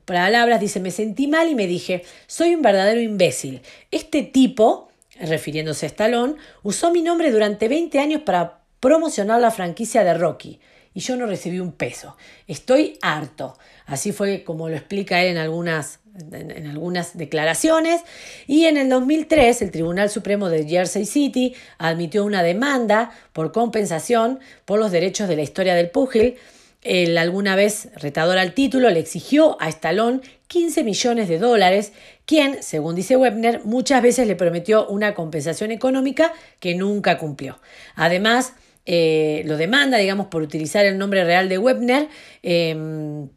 [0.06, 3.62] palabras, dice, me sentí mal y me dije, soy un verdadero imbécil.
[3.92, 10.04] Este tipo, refiriéndose a Stallone, usó mi nombre durante 20 años para promocionar la franquicia
[10.04, 10.60] de Rocky
[10.96, 12.16] y yo no recibí un peso.
[12.48, 13.58] Estoy harto.
[13.86, 16.00] Así fue como lo explica él en algunas
[16.32, 18.02] en, algunas declaraciones.
[18.48, 24.40] Y en el 2003 el Tribunal Supremo de Jersey City admitió una demanda por compensación
[24.66, 26.36] por los derechos de la historia del púgil.
[26.82, 31.94] Él alguna vez retador al título le exigió a Stallone 15 millones de dólares,
[32.26, 37.60] quien, según dice Webner, muchas veces le prometió una compensación económica que nunca cumplió.
[37.96, 38.54] Además,
[38.86, 42.08] eh, lo demanda, digamos, por utilizar el nombre real de Webner.
[42.44, 43.30] Em,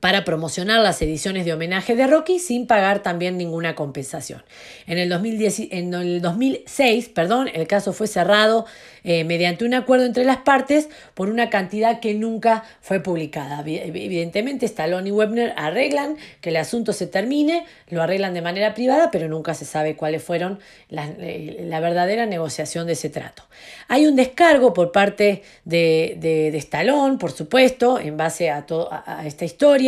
[0.00, 4.42] para promocionar las ediciones de homenaje de Rocky sin pagar también ninguna compensación.
[4.86, 8.66] En el, 2010, en el 2006 perdón, el caso fue cerrado
[9.02, 13.62] eh, mediante un acuerdo entre las partes por una cantidad que nunca fue publicada.
[13.66, 19.10] Evidentemente, Stallone y Webner arreglan que el asunto se termine, lo arreglan de manera privada,
[19.10, 20.58] pero nunca se sabe cuáles fueron
[20.90, 23.44] eh, la, verdadera negociación de ese trato.
[23.88, 28.64] Hay un descargo por parte de, de, Stallone, por supuesto, en base a,
[29.06, 29.83] a esta historia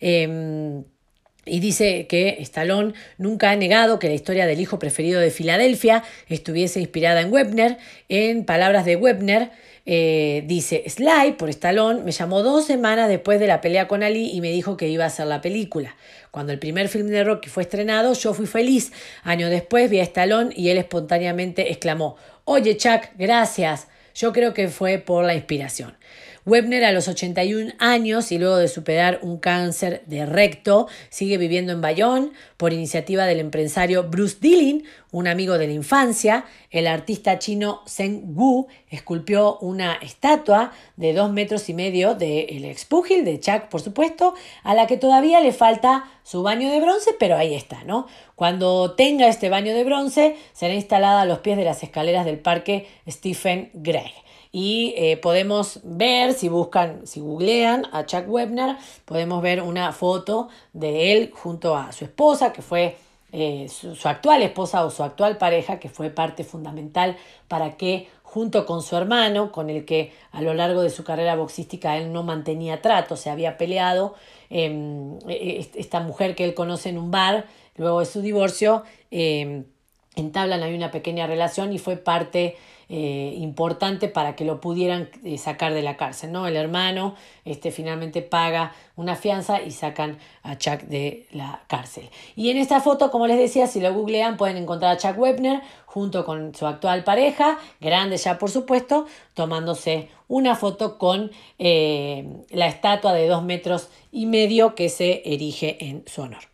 [0.00, 0.84] Em,
[1.44, 6.04] y dice que Stallone nunca ha negado que la historia del hijo preferido de Filadelfia
[6.28, 7.78] estuviese inspirada en Webner.
[8.08, 9.50] En palabras de Webner,
[9.84, 14.30] eh, dice, Sly, por Stallone, me llamó dos semanas después de la pelea con Ali
[14.30, 15.96] y me dijo que iba a hacer la película.
[16.30, 18.92] Cuando el primer film de Rocky fue estrenado, yo fui feliz.
[19.24, 23.88] Años después vi a Stallone y él espontáneamente exclamó, Oye Chuck, gracias.
[24.14, 25.96] Yo creo que fue por la inspiración.
[26.44, 31.70] Webner a los 81 años y luego de superar un cáncer de recto sigue viviendo
[31.70, 36.44] en Bayonne por iniciativa del empresario Bruce Dillon, un amigo de la infancia.
[36.72, 42.86] El artista chino Zheng Wu esculpió una estatua de dos metros y medio del ex
[42.86, 47.12] púgil, de Chuck por supuesto, a la que todavía le falta su baño de bronce,
[47.20, 48.08] pero ahí está, ¿no?
[48.34, 52.40] Cuando tenga este baño de bronce será instalada a los pies de las escaleras del
[52.40, 54.12] parque Stephen Gray
[54.52, 60.48] y eh, podemos ver, si buscan, si googlean a Chuck Webner, podemos ver una foto
[60.74, 62.98] de él junto a su esposa, que fue
[63.32, 67.16] eh, su, actual esposa o su actual pareja, que fue parte fundamental
[67.48, 71.34] para que junto con su hermano, con el que a lo largo de su carrera
[71.34, 74.14] boxística él no mantenía trato, se había peleado,
[74.50, 78.82] em, e, e, esta mujer que él conoce en un bar, luego de su divorcio,
[79.10, 79.64] em,
[80.14, 82.56] entablan ahí una pequeña relación y fue parte
[82.94, 86.30] eh, importante para que lo pudieran eh, sacar de la cárcel.
[86.30, 86.46] ¿no?
[86.46, 87.14] El hermano
[87.46, 92.10] este, finalmente paga una fianza y sacan a Chuck de la cárcel.
[92.36, 95.62] Y en esta foto, como les decía, si lo googlean pueden encontrar a Chuck Webner
[95.86, 102.66] junto con su actual pareja, grande ya por supuesto, tomándose una foto con eh, la
[102.66, 106.51] estatua de dos metros y medio que se erige en su honor.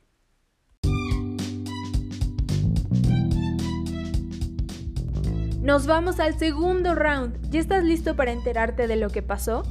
[5.69, 7.51] Nos vamos al segundo round.
[7.51, 9.65] ¿Ya estás listo para enterarte de lo que pasó?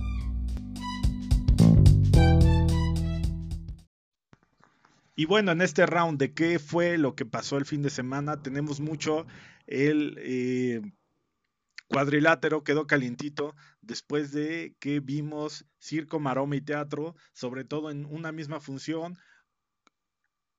[5.15, 8.43] Y bueno, en este round de qué fue lo que pasó el fin de semana,
[8.43, 9.25] tenemos mucho
[9.65, 10.81] el eh,
[11.87, 18.31] cuadrilátero quedó calientito después de que vimos circo, maroma y teatro, sobre todo en una
[18.31, 19.17] misma función,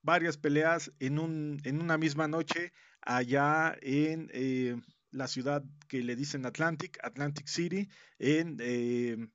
[0.02, 2.72] varias peleas en, un, en una misma noche
[3.02, 4.74] allá en eh,
[5.10, 9.28] la ciudad que le dicen Atlantic, Atlantic City, en eh,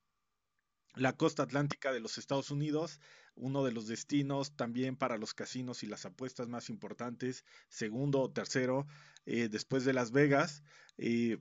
[0.96, 3.00] la costa atlántica de los Estados Unidos,
[3.36, 8.32] uno de los destinos también para los casinos y las apuestas más importantes, segundo o
[8.32, 8.86] tercero,
[9.26, 10.64] eh, después de Las Vegas.
[10.98, 11.40] Eh,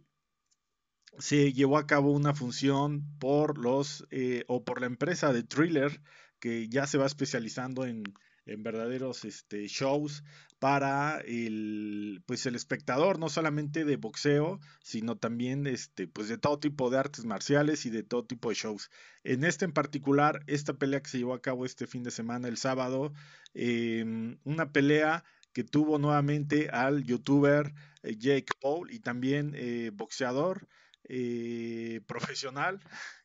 [1.18, 4.06] se llevó a cabo una función por los
[4.46, 6.00] o por la empresa de Thriller
[6.40, 8.02] que ya se va especializando en
[8.46, 10.24] en verdaderos este, shows
[10.58, 16.58] para el, pues el espectador, no solamente de boxeo, sino también este, pues de todo
[16.60, 18.90] tipo de artes marciales y de todo tipo de shows.
[19.24, 22.48] En este en particular, esta pelea que se llevó a cabo este fin de semana,
[22.48, 23.12] el sábado,
[23.54, 30.68] em, una pelea que tuvo nuevamente al youtuber eh, Jake Paul y también eh, boxeador
[31.08, 32.80] eh, profesional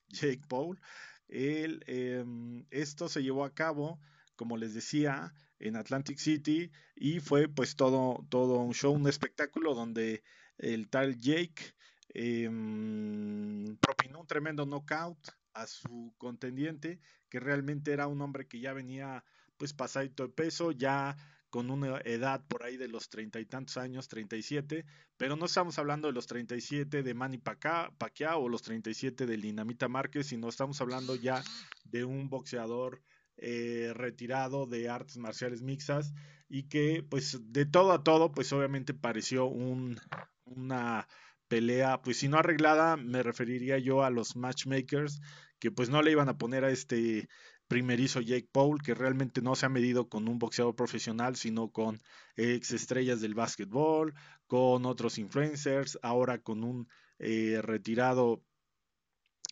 [0.10, 0.80] Jake Paul.
[1.28, 4.00] El, em, esto se llevó a cabo
[4.38, 9.74] como les decía, en Atlantic City y fue pues todo, todo un show, un espectáculo
[9.74, 10.24] donde
[10.58, 11.74] el tal Jake
[12.10, 15.18] em, propinó un tremendo knockout
[15.54, 19.24] a su contendiente, que realmente era un hombre que ya venía
[19.58, 21.18] pues pasadito de peso, ya
[21.50, 25.80] con una edad por ahí de los treinta y tantos años, 37, pero no estamos
[25.80, 30.80] hablando de los 37 de Manny Pacquiao o los 37 de Dinamita Márquez, sino estamos
[30.82, 31.42] hablando ya
[31.86, 33.02] de un boxeador
[33.38, 36.14] eh, retirado de artes marciales mixtas
[36.50, 40.00] y que pues de todo a todo pues obviamente pareció un,
[40.46, 41.08] una
[41.48, 45.22] pelea pues si no arreglada me referiría yo a los matchmakers
[45.60, 47.30] que pues no le iban a poner a este
[47.68, 52.00] primerizo Jake Paul que realmente no se ha medido con un boxeador profesional sino con
[52.38, 54.14] ex estrellas del básquetbol
[54.48, 56.88] con otros influencers ahora con un
[57.20, 58.42] eh, retirado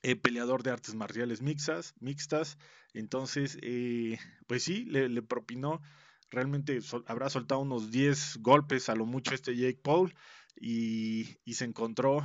[0.07, 2.59] eh, peleador de artes marciales mixtas, mixtas.
[2.93, 5.81] Entonces, eh, pues sí, le, propinó,
[6.29, 10.13] realmente habrá soltado unos 10 golpes a lo mucho este Jake Paul
[10.55, 12.19] y, se encontró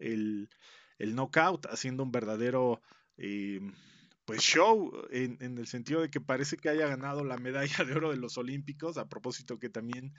[0.00, 0.50] el,
[0.98, 2.82] el, knockout haciendo un verdadero
[3.18, 3.60] eh,
[4.24, 7.94] pues show en, en, el sentido de que parece que haya ganado la medalla de
[7.94, 10.14] oro de los Olímpicos, a propósito que también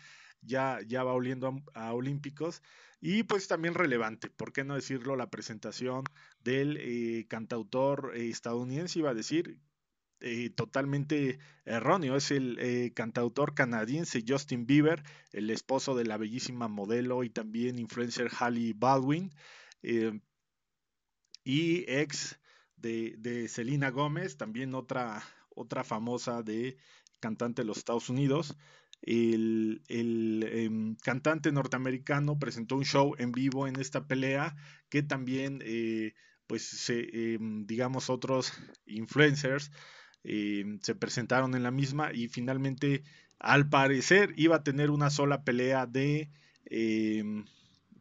[0.45, 2.61] ya, ya va oliendo a, Olímpicos.
[3.01, 5.15] Y pues también relevante, ¿por qué no decirlo?
[5.15, 6.05] La presentación
[6.43, 9.59] del eh, cantautor eh, estadounidense, iba a decir,
[10.21, 12.15] eh, totalmente erróneo.
[12.15, 18.29] Es el cantautor canadiense Justin Bieber, el esposo de la bellísima modelo y también influencer
[18.29, 19.31] Halle Baldwin,
[21.43, 22.39] y ex
[22.83, 26.77] de, Selena Gómez, también otra, otra famosa de
[27.19, 28.57] cantante de los Estados Unidos.
[29.01, 34.55] El, em, cantante norteamericano presentó un show en vivo en esta pelea
[34.89, 36.13] que también, eh,
[36.47, 38.53] pues, se, em, digamos, otros
[38.85, 39.71] influencers
[40.23, 43.03] em, se presentaron en la misma y finalmente,
[43.39, 46.29] al parecer, iba a tener una sola pelea de,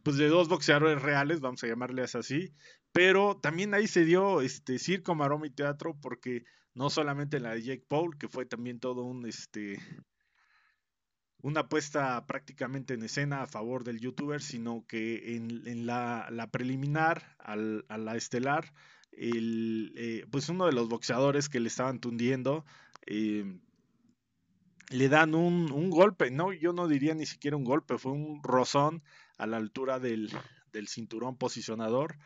[0.03, 2.53] pues, de dos boxeadores reales, vamos a llamarles así,
[2.93, 7.63] pero también ahí se dio este circo, maroma y teatro porque no solamente la de
[7.63, 9.79] Jake Paul, que fue también todo un este
[11.41, 17.83] una apuesta prácticamente en escena a favor del youtuber, sino que en, la, preliminar al,
[17.89, 18.73] a la estelar,
[19.11, 22.63] el, eh, pues uno de los boxeadores que le estaban tundiendo
[23.05, 23.59] eh,
[24.89, 29.03] le dan un, golpe, no, yo no diría ni siquiera un golpe, fue un rozón
[29.37, 30.29] a la altura del,
[30.87, 32.17] cinturón posicionador.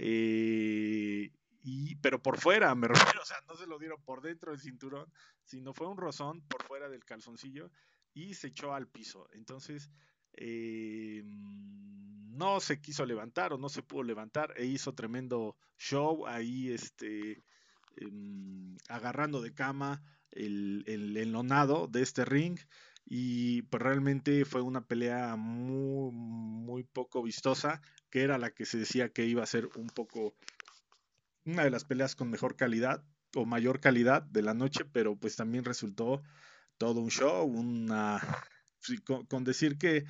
[0.00, 1.32] Eh,
[1.64, 4.60] y, pero por fuera, me refiero, o sea, no se lo dieron por dentro del
[4.60, 7.70] cinturón, sino fue un rozón por fuera del calzoncillo
[8.14, 9.28] y se echó al piso.
[9.32, 9.90] Entonces,
[10.34, 16.70] eh, no se quiso levantar o no se pudo levantar e hizo tremendo show ahí,
[16.70, 17.42] este,
[17.96, 22.56] em, agarrando de cama el, el enlonado de este ring
[23.04, 27.80] y pues realmente fue una pelea muy, muy poco vistosa,
[28.10, 30.34] que era la que se decía que iba a ser un poco
[31.44, 33.02] una de las peleas con mejor calidad
[33.34, 36.22] o mayor calidad de la noche, pero pues también resultó
[36.78, 38.20] todo un show, una
[39.28, 40.04] con, decir que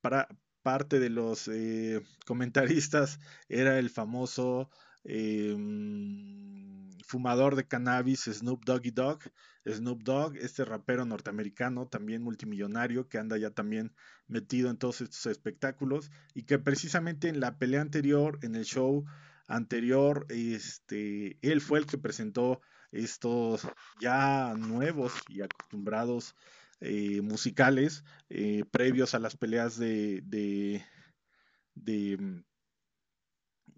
[0.00, 0.28] para
[0.62, 3.18] parte de los eh, comentaristas
[3.48, 4.70] era el famoso
[5.04, 9.22] em, fumador de cannabis Snoop Doggy Dogg,
[9.66, 13.92] Snoop Dogg, este rapero norteamericano, también multimillonario, que anda ya también
[14.28, 19.04] metido en todos estos espectáculos y que precisamente en la pelea anterior, en el show
[19.48, 22.60] anterior, este, él fue el que presentó
[22.92, 23.66] estos
[24.00, 26.34] ya nuevos y acostumbrados
[26.80, 30.82] eh, musicales eh, previos a las peleas de,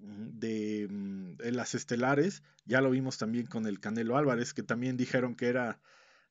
[0.03, 2.42] mm, de, mm, las estelares.
[2.64, 5.80] Ya lo vimos también con el Canelo Álvarez, que también dijeron que era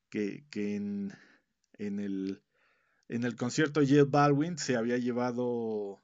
[0.10, 1.14] que, que en,
[1.80, 2.44] el,
[3.10, 6.02] en el concierto J Baldwin se había llevado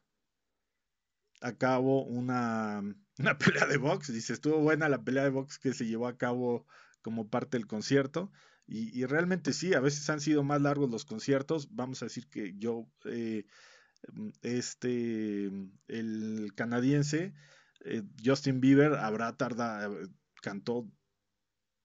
[1.42, 2.82] a cabo una,
[3.20, 4.12] una pelea de box.
[4.12, 6.66] Dice, estuvo buena la pelea de box que se llevó a cabo
[7.02, 8.32] como parte del concierto.
[8.70, 11.74] Y, realmente sí, a veces han sido más largos los conciertos.
[11.74, 13.46] Vamos a decir que yo, eh,
[14.12, 15.50] mm, este,
[15.88, 17.34] el canadiense,
[17.86, 20.08] eh, Justin Bieber, habrá tardado, eh,
[20.42, 20.88] cantó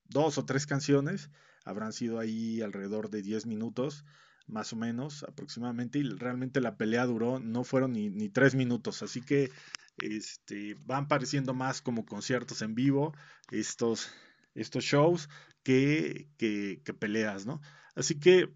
[0.04, 1.30] dos o tres canciones,
[1.64, 4.04] habrán sido ahí alrededor de 10 minutos,
[4.46, 9.02] más o menos aproximadamente, y realmente la pelea duró, no fueron ni, ni tres minutos,
[9.02, 9.50] así que
[9.98, 13.14] este, van pareciendo más como conciertos en vivo
[13.50, 14.10] estos,
[14.54, 15.28] estos shows
[15.62, 17.60] que, que, peleas, ¿no?
[17.94, 18.52] Así que,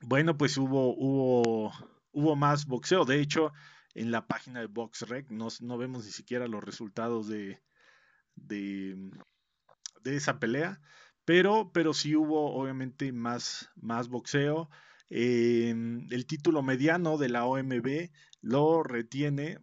[0.00, 1.72] bueno, pues hubo, hubo,
[2.12, 3.04] hubo más boxeo.
[3.04, 3.52] De hecho,
[3.94, 7.60] en la página de BoxRec no, no vemos ni siquiera los resultados de,
[8.36, 9.10] de,
[10.02, 10.80] de, esa pelea,
[11.24, 14.70] pero, pero sí hubo obviamente más, más boxeo.
[15.10, 18.10] el título mediano de la OMB
[18.42, 19.58] lo retiene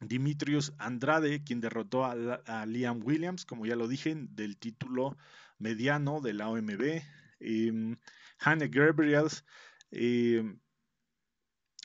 [0.00, 5.16] Dimitrius Andrade, quien derrotó a, Liam Williams, como ya lo dije, del título
[5.58, 7.02] mediano de la OMB.
[7.40, 7.96] Eh,
[8.38, 9.44] Hanne Gabriels
[9.90, 10.60] em,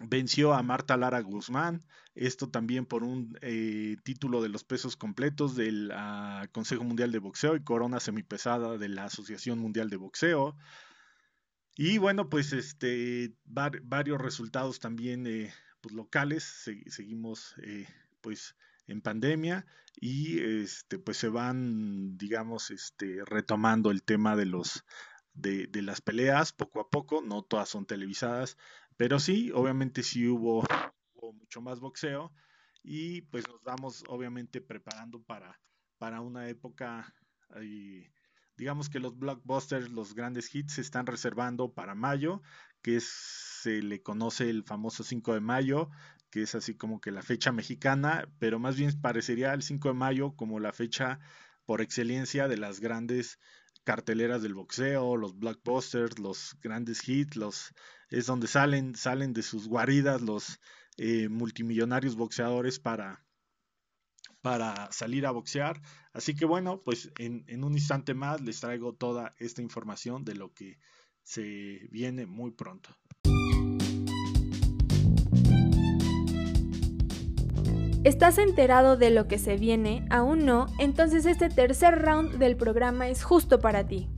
[0.01, 1.83] venció a Marta Lara Guzmán,
[2.15, 7.19] esto también por un eh, título de los pesos completos del ah, Consejo Mundial de
[7.19, 10.55] Boxeo y corona semipesada de la Asociación Mundial de Boxeo.
[11.75, 16.43] Y bueno, pues este, varios resultados también eh, pues, locales,
[16.87, 17.87] seguimos eh,
[18.21, 18.55] pues
[18.87, 19.65] en pandemia
[20.01, 24.83] y este pues se van digamos este retomando el tema de los
[25.33, 28.57] de, de, las peleas poco a poco no todas son televisadas
[28.99, 30.61] pero sí obviamente sí hubo,
[31.13, 32.33] hubo mucho más boxeo
[32.83, 35.57] y pues nos vamos obviamente preparando para
[35.97, 37.15] para una época
[38.57, 42.41] digamos que los blockbusters los grandes hits se están reservando para mayo
[42.81, 45.89] que se le conoce el famoso 5 de mayo,
[46.29, 49.93] que es así como que la fecha mexicana, pero más bien parecería el 5 de
[49.95, 51.19] mayo como la fecha
[51.65, 53.39] por excelencia de las grandes
[53.83, 57.73] carteleras del boxeo, los blockbusters, los grandes hits, los
[58.09, 60.59] es donde salen salen de sus guaridas los
[60.97, 63.25] eh, multimillonarios boxeadores para
[64.41, 65.81] para salir a boxear.
[66.13, 70.35] Así que bueno, pues en, en un instante más les traigo toda esta información de
[70.35, 70.79] lo que
[71.23, 72.89] se viene muy pronto.
[78.05, 80.07] ¿Estás enterado de lo que se viene?
[80.09, 80.67] ¿Aún no?
[80.79, 84.09] Entonces este tercer round del programa es justo para ti.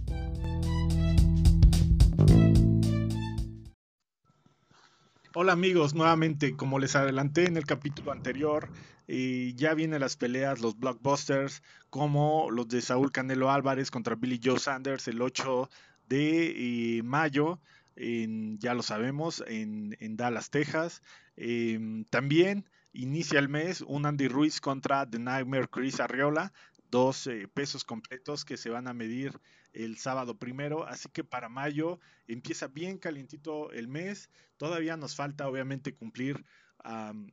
[5.34, 8.68] Hola amigos, nuevamente, como les adelanté en el capítulo anterior,
[9.08, 14.42] eh, ya vienen las peleas, los blockbusters, como los de Saúl Canelo Álvarez contra Billy
[14.44, 15.70] Joe Sanders el 8
[16.10, 17.62] de eh, mayo,
[17.96, 21.02] ya lo sabemos, en, Dallas, Texas.
[21.38, 26.52] Em, también inicia el mes un Andy Ruiz contra The Nightmare Chris Arriola,
[26.90, 29.40] dos eh, pesos completos que se van a medir
[29.74, 35.48] el sábado primero, así que para mayo empieza bien calientito el mes, todavía nos falta
[35.48, 36.46] obviamente cumplir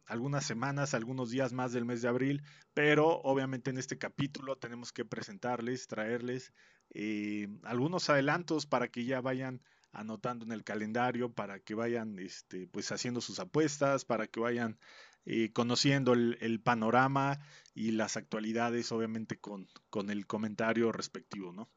[0.07, 2.43] algunas semanas, algunos días más del mes de abril,
[2.75, 6.53] pero obviamente en este capítulo tenemos que presentarles, traerles
[6.91, 9.63] eh, algunos adelantos para que ya vayan
[9.93, 14.79] anotando en el calendario, para que vayan este, pues haciendo sus apuestas, para que vayan
[15.25, 17.39] eh, conociendo el, panorama
[17.75, 21.71] y las actualidades, obviamente con, con el comentario respectivo, ¿no?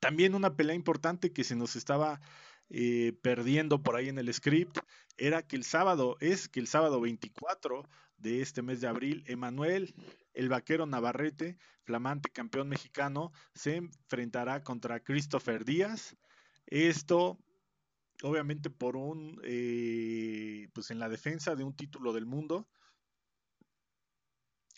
[0.00, 2.20] También una pelea importante que se nos estaba
[2.70, 4.78] eh, perdiendo por ahí en el script
[5.16, 9.94] era que el sábado, es que el sábado 24 de este mes de abril, Emanuel,
[10.34, 16.16] el vaquero Navarrete, flamante campeón mexicano, se enfrentará contra Christopher Díaz.
[16.66, 17.38] Esto
[18.22, 22.68] obviamente por un, eh, pues en la defensa de un título del mundo.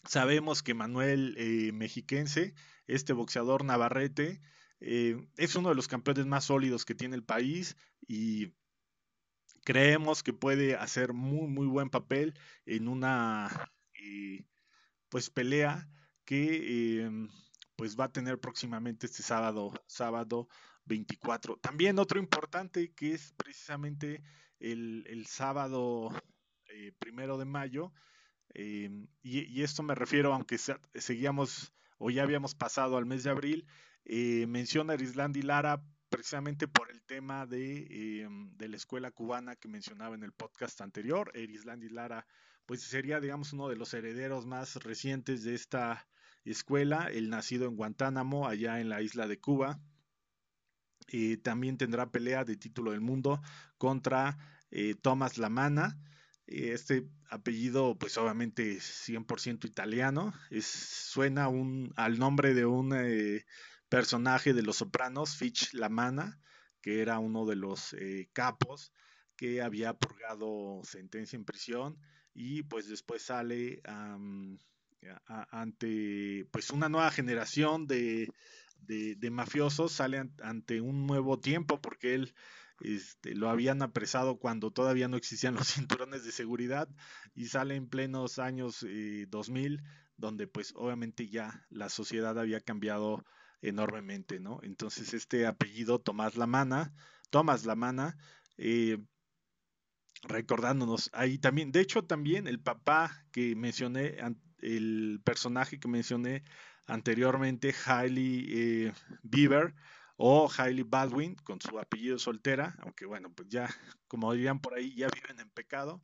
[0.09, 2.55] Sabemos que Manuel eh, Mexiquense,
[2.87, 4.41] este boxeador navarrete,
[4.83, 7.76] eh, es uno de los campeones más sólidos que tiene el país
[8.07, 8.53] y
[9.64, 12.35] creemos que puede hacer muy muy buen papel
[12.66, 13.70] en una
[15.09, 15.89] pues pelea
[16.24, 17.09] que
[17.76, 20.49] pues va a tener próximamente este sábado sábado
[20.87, 21.57] 24.
[21.59, 24.22] También otro importante que es precisamente
[24.59, 26.11] el, sábado
[26.68, 27.93] eh, primero de mayo.
[28.55, 30.59] Em, y, esto me refiero, aunque
[30.95, 33.66] seguíamos o ya habíamos pasado al mes de abril,
[34.05, 39.68] eh, menciona Erislandi Lara precisamente por el tema de, em, de, la escuela cubana que
[39.68, 41.30] mencionaba en el podcast anterior.
[41.34, 42.26] Erislandi Lara,
[42.66, 46.07] pues sería, digamos, uno de los herederos más recientes de esta
[46.44, 49.80] escuela, el nacido en Guantánamo, allá en la isla de Cuba.
[51.09, 53.40] Eh, también tendrá pelea de título del mundo
[53.78, 54.38] contra
[54.70, 55.98] eh, Thomas Lamana.
[56.46, 62.92] Eh, este apellido, pues obviamente 100% italiano, suena un, al nombre de un
[63.93, 66.40] personaje de Los Sopranos, Fitch Lamana,
[66.80, 67.95] que era uno de los
[68.32, 68.90] capos
[69.36, 71.99] que había purgado sentencia en prisión
[72.32, 73.82] y pues después sale
[75.51, 78.28] ante pues una nueva generación de
[78.86, 82.34] de, mafiosos sale ante un nuevo tiempo porque él
[82.80, 86.88] este, lo habían apresado cuando todavía no existían los cinturones de seguridad
[87.34, 88.86] y sale en plenos años
[89.28, 89.82] 2000 eh,
[90.16, 93.24] donde pues obviamente ya la sociedad había cambiado
[93.62, 94.60] enormemente, ¿no?
[94.62, 96.92] Entonces este apellido Tomás Lamana,
[97.30, 98.18] Tomás Lamana,
[98.58, 98.98] eh,
[100.24, 104.18] recordándonos ahí también, de hecho también el papá que mencioné,
[104.58, 106.44] el personaje que mencioné
[106.86, 108.92] anteriormente Hailey eh,
[109.22, 109.74] Bieber
[110.16, 113.68] o Hailey Baldwin con su apellido soltera, aunque bueno, pues ya,
[114.08, 116.02] como dirían por ahí, ya viven en pecado.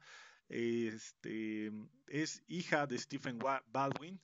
[0.48, 1.70] Este,
[2.06, 4.20] es hija de Stephen Baldwin.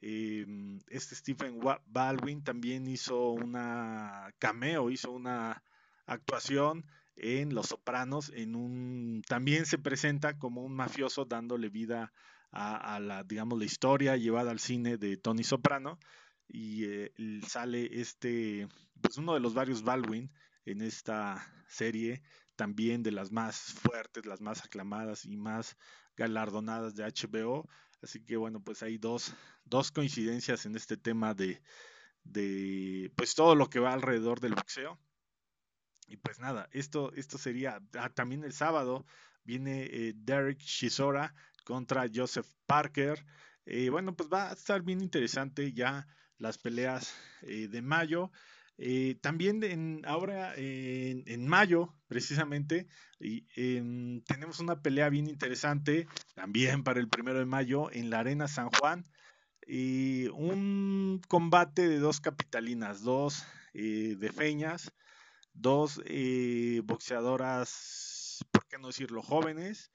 [0.00, 5.62] Em, este Stephen Baldwin también hizo una cameo, hizo una
[6.06, 6.86] actuación
[7.16, 12.12] en Los Sopranos, en un también se presenta como un mafioso dándole vida
[12.50, 15.98] a, la, digamos, la historia llevada al cine de Tony Soprano
[16.46, 17.12] y eh,
[17.46, 18.68] sale este,
[19.00, 20.30] pues uno de los varios Baldwin
[20.64, 22.22] en esta serie,
[22.56, 25.76] también de las más fuertes, las más aclamadas y más
[26.16, 27.68] galardonadas de HBO.
[28.02, 29.34] Así que bueno, pues hay dos,
[29.64, 31.60] dos coincidencias en este tema de,
[32.24, 34.98] de pues todo lo que va alrededor del boxeo.
[36.06, 39.04] Y pues nada, esto, esto sería ah, también el sábado
[39.44, 41.34] viene eh, Derek Chisora
[41.64, 43.24] contra Joseph Parker.
[43.66, 46.06] Eh, bueno, pues va a estar bien interesante ya
[46.38, 48.30] las peleas eh, de mayo.
[48.78, 52.86] Eh, también ahora en, mayo, precisamente,
[53.20, 53.42] y,
[54.22, 58.70] tenemos una pelea bien interesante también para el primero de mayo en la Arena San
[58.70, 59.06] Juan.
[59.66, 64.92] Y un combate de dos capitalinas, dos de feñas,
[65.52, 66.00] dos
[66.84, 69.90] boxeadoras, ¿por qué no decirlo?, jóvenes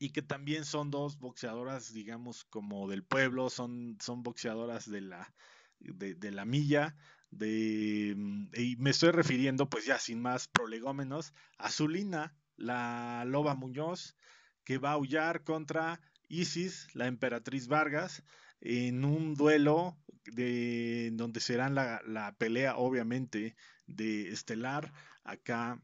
[0.00, 5.32] y que también son dos boxeadoras, digamos, como del pueblo, son, son boxeadoras de la,
[5.80, 6.96] de, la milla,
[7.30, 13.54] de, mm, y me estoy refiriendo, pues ya sin más prolegómenos, a Zulina, la loba
[13.54, 14.16] Muñoz,
[14.64, 18.22] que va a aullar contra Isis, la emperatriz Vargas,
[18.60, 23.56] en un duelo de donde será la, la pelea, obviamente,
[23.86, 24.92] de estelar
[25.24, 25.82] acá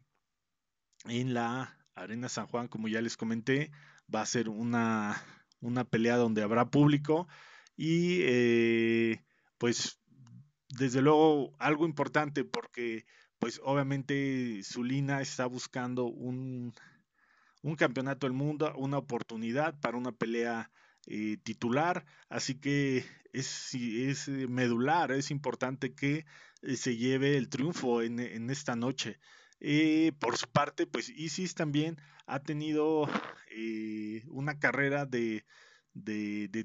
[1.04, 3.70] en la Arena San Juan, como ya les comenté,
[4.14, 5.22] va a ser una,
[5.90, 7.26] pelea donde habrá público
[7.76, 9.24] y eh,
[9.58, 9.98] pues
[10.68, 13.06] desde luego algo importante porque
[13.38, 16.74] pues obviamente Zulina está buscando un,
[17.62, 20.70] un campeonato del mundo, una oportunidad para una pelea
[21.06, 26.24] eh, titular, así que es, es medular, es importante que
[26.62, 29.18] eh, se lleve el triunfo en, en esta noche.
[30.18, 33.08] por su parte, pues Isis también ha tenido
[33.50, 35.44] eh, una carrera de,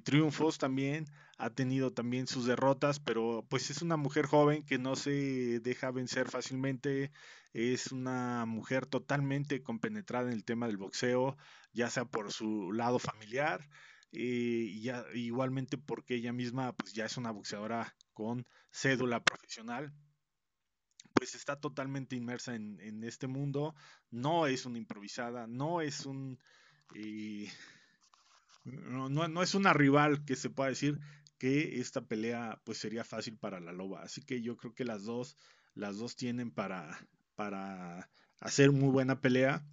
[0.03, 1.05] triunfos también,
[1.41, 5.91] ha tenido también sus derrotas, pero pues es una mujer joven que no se deja
[5.91, 7.11] vencer fácilmente,
[7.53, 11.37] es una mujer totalmente compenetrada en el tema del boxeo,
[11.73, 13.67] ya sea por su lado familiar,
[14.11, 14.71] eh,
[15.15, 19.93] igualmente porque ella misma pues ya es una boxeadora con cédula profesional
[21.13, 23.75] pues está totalmente inmersa en, este mundo,
[24.09, 26.39] no es una improvisada, no es un...
[26.95, 27.47] Eh,
[28.65, 30.99] no, es una rival que se pueda decir
[31.41, 34.03] que esta pelea pues sería fácil para la loba.
[34.03, 35.37] Así que yo creo que las dos,
[35.73, 39.65] las dos tienen para, para hacer muy buena pelea.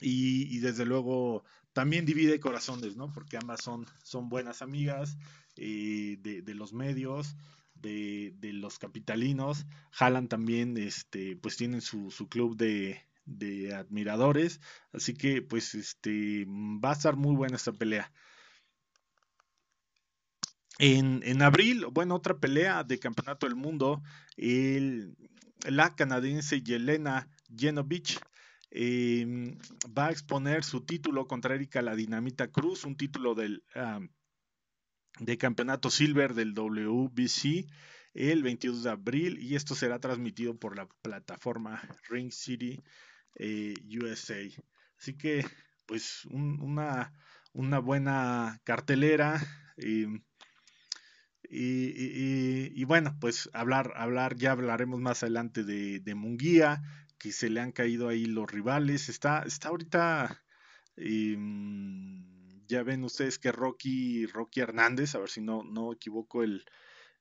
[0.00, 3.12] Y, desde luego también divide corazones, ¿no?
[3.12, 5.18] Porque ambas son, son buenas amigas
[5.54, 7.36] eh, de, los medios,
[7.74, 9.66] de, los capitalinos.
[9.92, 14.60] Jalan también, este, pues tienen su, su club de, de admiradores.
[14.92, 18.10] Así que, pues, este, va a estar muy buena esta pelea.
[20.82, 24.02] En, abril, bueno, otra pelea de campeonato del mundo,
[24.38, 25.14] el,
[25.68, 28.18] la canadiense Yelena Genovich
[28.70, 33.62] em, va a exponer su título contra Erika la Dinamita Cruz, un título del
[35.18, 37.66] de campeonato silver del WBC
[38.14, 42.82] el 22 de abril y esto será transmitido por la plataforma Ring City
[43.34, 44.40] eh, USA.
[44.98, 45.44] Así que
[45.84, 47.12] pues una,
[47.52, 49.38] una buena cartelera.
[49.76, 50.22] Em,
[51.52, 56.82] y, bueno, pues hablar, hablar, ya hablaremos más adelante de, de Munguía,
[57.18, 59.08] que se le han caído ahí los rivales.
[59.08, 60.42] Está, está ahorita,
[60.96, 62.24] em,
[62.66, 66.64] ya ven ustedes que Rocky, Rocky Hernández, a ver si no, no equivoco el,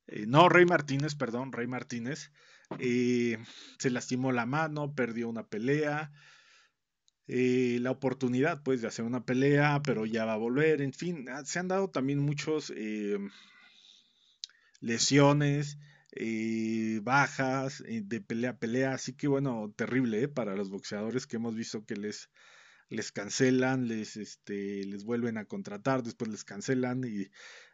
[0.08, 2.32] eh, no, Rey Martínez, perdón, Rey Martínez,
[2.80, 3.38] eh,
[3.78, 6.12] se lastimó la mano, perdió una pelea.
[7.28, 11.30] Eh, la oportunidad pues de hacer una pelea, pero ya va a volver, en fin,
[11.30, 13.30] ah, se han dado también muchos em,
[14.82, 15.78] lesiones,
[16.12, 21.28] eh, bajas eh, de pelea a pelea, así que bueno, terrible eh, para los boxeadores
[21.28, 22.30] que hemos visto que les,
[22.90, 27.30] les cancelan, les, este, les vuelven a contratar, después les cancelan y,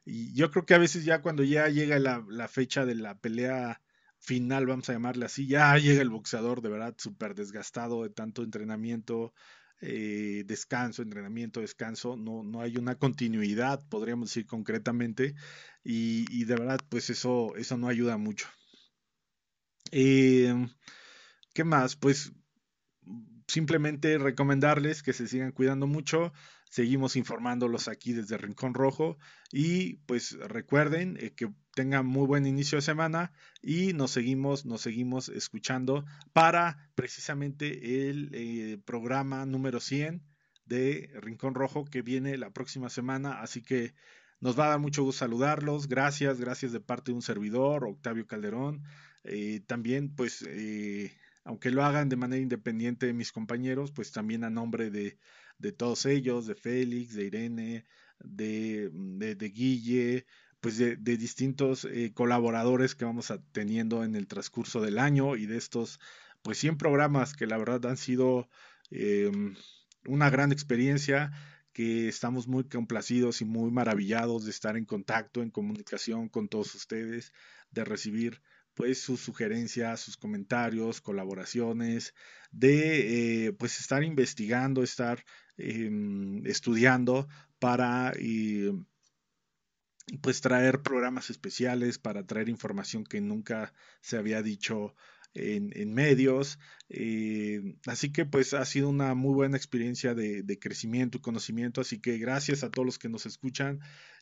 [0.06, 3.18] y yo creo que a veces ya cuando ya llega la, la, fecha de la
[3.18, 3.82] pelea
[4.20, 8.44] final, vamos a llamarle así, ya llega el boxeador de verdad súper desgastado de tanto
[8.44, 9.34] entrenamiento,
[9.82, 15.36] eh, descanso, entrenamiento, descanso, no, no hay una continuidad, podríamos decir concretamente,
[15.84, 18.48] y, de verdad, pues eso, eso no ayuda mucho.
[19.92, 20.70] Em,
[21.54, 21.96] ¿Qué más?
[21.96, 22.34] Pues
[23.48, 26.34] simplemente recomendarles que se sigan cuidando mucho,
[26.76, 29.18] seguimos informándolos aquí desde Rincón Rojo
[29.50, 34.82] y pues recuerden eh, que tengan muy buen inicio de semana y nos seguimos, nos
[34.82, 36.04] seguimos escuchando
[36.34, 40.22] para precisamente el eh, programa número 100
[40.66, 43.94] de Rincón Rojo que viene la próxima semana, así que
[44.42, 48.28] nos va a dar mucho gusto saludarlos, gracias, gracias de parte de un servidor, Octavio
[48.28, 48.84] Calderón,
[49.24, 50.46] eh, también pues
[51.46, 55.18] aunque lo hagan de manera independiente de mis compañeros, pues también a nombre de,
[55.58, 57.86] de todos ellos, de Félix, de Irene,
[58.20, 60.26] de, de, Guille,
[60.60, 65.46] pues de, distintos eh, colaboradores que vamos a, teniendo en el transcurso del año y
[65.46, 66.00] de estos,
[66.42, 68.50] pues 100 programas que la verdad han sido
[68.90, 69.56] em,
[70.06, 71.32] una gran experiencia
[71.74, 76.74] que estamos muy complacidos y muy maravillados de estar en contacto, en comunicación con todos
[76.74, 77.34] ustedes,
[77.72, 78.42] de recibir
[78.76, 82.14] pues sus sugerencias, sus comentarios, colaboraciones,
[82.52, 85.24] de eh, pues estar investigando, estar
[85.58, 87.28] em, estudiando
[87.60, 88.14] para
[90.22, 94.96] pues traer programas especiales, para traer información que nunca se había dicho
[95.36, 96.60] en, medios.
[96.90, 101.82] Eh, así que pues ha sido una muy buena experiencia de, crecimiento y conocimiento.
[101.82, 103.80] Así que gracias a todos los que nos escuchan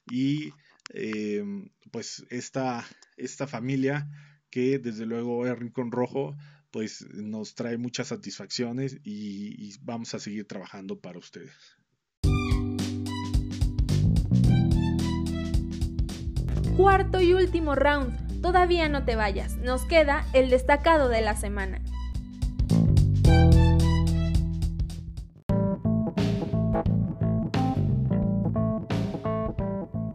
[0.10, 0.52] y
[0.94, 2.86] em, pues esta,
[3.18, 4.10] esta familia
[4.50, 6.36] que desde luego el Rincón Rojo
[6.74, 11.54] pues nos trae muchas satisfacciones y, vamos a seguir trabajando para ustedes.
[16.76, 18.42] Cuarto y último round.
[18.42, 19.58] Todavía no te vayas.
[19.58, 21.80] Nos queda el destacado de la semana.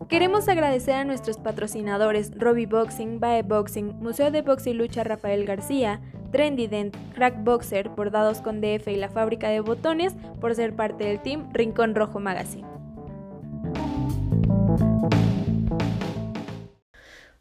[0.08, 5.44] Queremos agradecer a nuestros patrocinadores Robbie Boxing, Bae Boxing, Museo de Box y Lucha Rafael
[5.44, 6.00] García,
[6.30, 11.04] Trendy Dent, Crack Boxer, Bordados con DF y la fábrica de botones por ser parte
[11.04, 12.66] del team Rincón Rojo Magazine.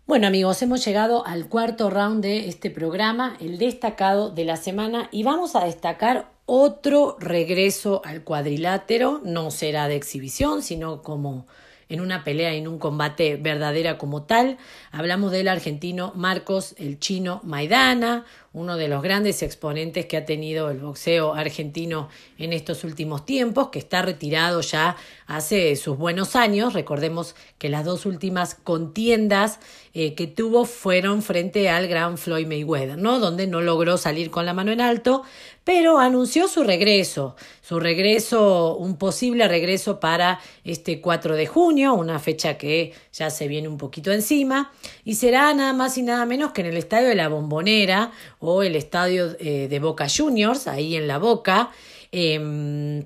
[0.06, 5.10] Bueno amigos, hemos llegado al cuarto round de este programa, el destacado de la semana,
[5.12, 11.46] y vamos a destacar otro regreso al cuadrilátero, no será de exhibición, sino como
[11.90, 14.58] en una pelea, en un combate verdadera como tal.
[14.92, 20.70] Hablamos del argentino Marcos el Chino Maidana, uno de los grandes exponentes que ha tenido
[20.70, 24.96] el boxeo argentino en estos últimos tiempos, que está retirado ya
[25.28, 26.74] hace sus buenos años.
[26.74, 29.60] Recordemos que las dos últimas contiendas
[29.94, 33.20] eh, que tuvo fueron frente al gran Floyd Mayweather, ¿no?
[33.20, 35.24] Donde no logró salir con la mano en alto,
[35.64, 42.20] pero anunció su regreso, su regreso, un posible regreso para este 4 de junio, una
[42.20, 44.72] fecha que ya se viene un poquito encima,
[45.04, 48.64] y será nada más y nada menos que en el Estadio de la Bombonera, o
[48.64, 51.72] el estadio eh, de Boca Juniors, ahí en la Boca.
[52.12, 53.06] Em,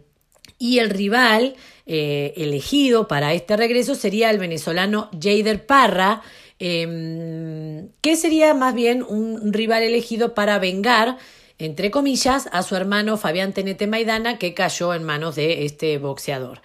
[0.59, 1.55] y el rival
[1.87, 6.21] eh, elegido para este regreso sería el venezolano Jader Parra,
[6.59, 11.17] em, que sería más bien un rival elegido para vengar
[11.61, 16.59] entre comillas, a su hermano Fabián Tenete Maidana, que cayó en manos de este boxeador.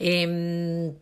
[0.00, 0.94] Em,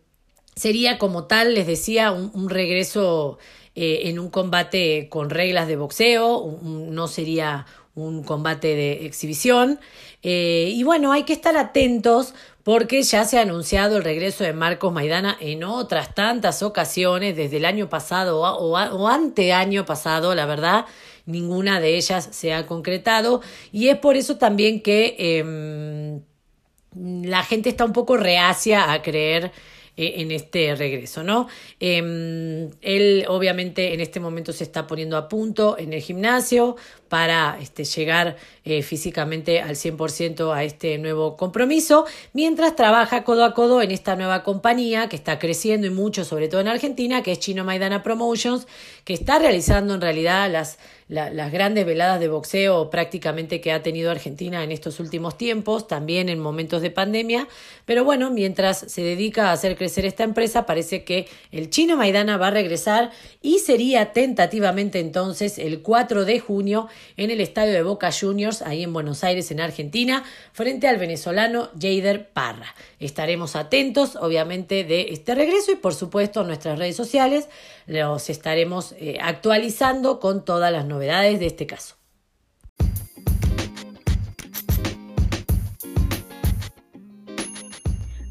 [0.59, 3.39] sería como tal, les decía, un, regreso
[3.75, 9.79] eh, en un combate con reglas de boxeo, no sería un combate de exhibición.
[10.21, 12.33] Eh, y bueno, hay que estar atentos
[12.63, 17.57] porque ya se ha anunciado el regreso de Marcos Maidana en otras tantas ocasiones, desde
[17.57, 20.85] el año pasado o, o anteaño pasado, la verdad
[21.25, 23.41] ninguna de ellas se ha concretado
[23.71, 26.21] y es por eso también que em,
[27.23, 29.51] la gente está un poco reacia a creer
[30.01, 31.49] eh, en este regreso, ¿no?
[31.77, 36.77] Em, él obviamente en este momento se está poniendo a punto en el gimnasio
[37.09, 43.53] para este, llegar eh, físicamente al 100% a este nuevo compromiso, mientras trabaja codo a
[43.53, 47.31] codo en esta nueva compañía que está creciendo y mucho, sobre todo en Argentina, que
[47.31, 48.67] es Chino Maidana Promotions,
[49.03, 50.77] que está realizando en realidad las
[51.09, 56.29] las grandes veladas de boxeo prácticamente que ha tenido Argentina en estos últimos tiempos, también
[56.29, 57.47] en momentos de pandemia.
[57.85, 62.37] Pero bueno, mientras se dedica a hacer crecer esta empresa, parece que el chino Maidana
[62.37, 63.09] va a regresar
[63.41, 66.87] y sería tentativamente entonces el 4 de junio
[67.17, 70.23] en el estadio de Boca Juniors, ahí en Buenos Aires, en Argentina,
[70.53, 72.75] frente al venezolano Jader Parra.
[72.99, 77.49] Estaremos atentos, obviamente, de este regreso y, por supuesto, nuestras redes sociales
[77.85, 81.98] los estaremos eh, actualizando con todas las novedades de este caso.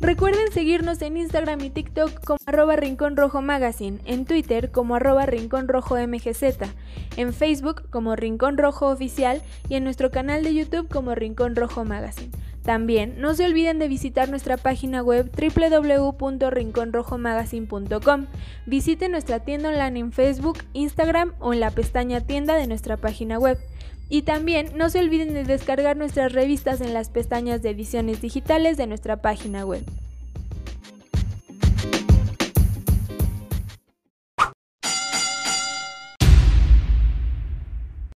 [0.09, 5.27] Recuerden seguirnos en Instagram y TikTok como arroba Rincón Rojo Magazine, en Twitter como arroba
[5.27, 6.45] Rincón Rojo MGZ,
[7.19, 11.85] en Facebook como Rincón Rojo Oficial y en nuestro canal de YouTube como Rincón Rojo
[11.85, 12.31] Magazine.
[12.63, 18.27] También no se olviden de visitar nuestra página web www.rinconrojomagazine.com.
[18.65, 23.39] Visiten nuestra tienda online en Facebook, Instagram o en la pestaña tienda de nuestra página
[23.39, 23.59] web.
[24.09, 28.77] Y también no se olviden de descargar nuestras revistas en las pestañas de ediciones digitales
[28.77, 29.85] de nuestra página web.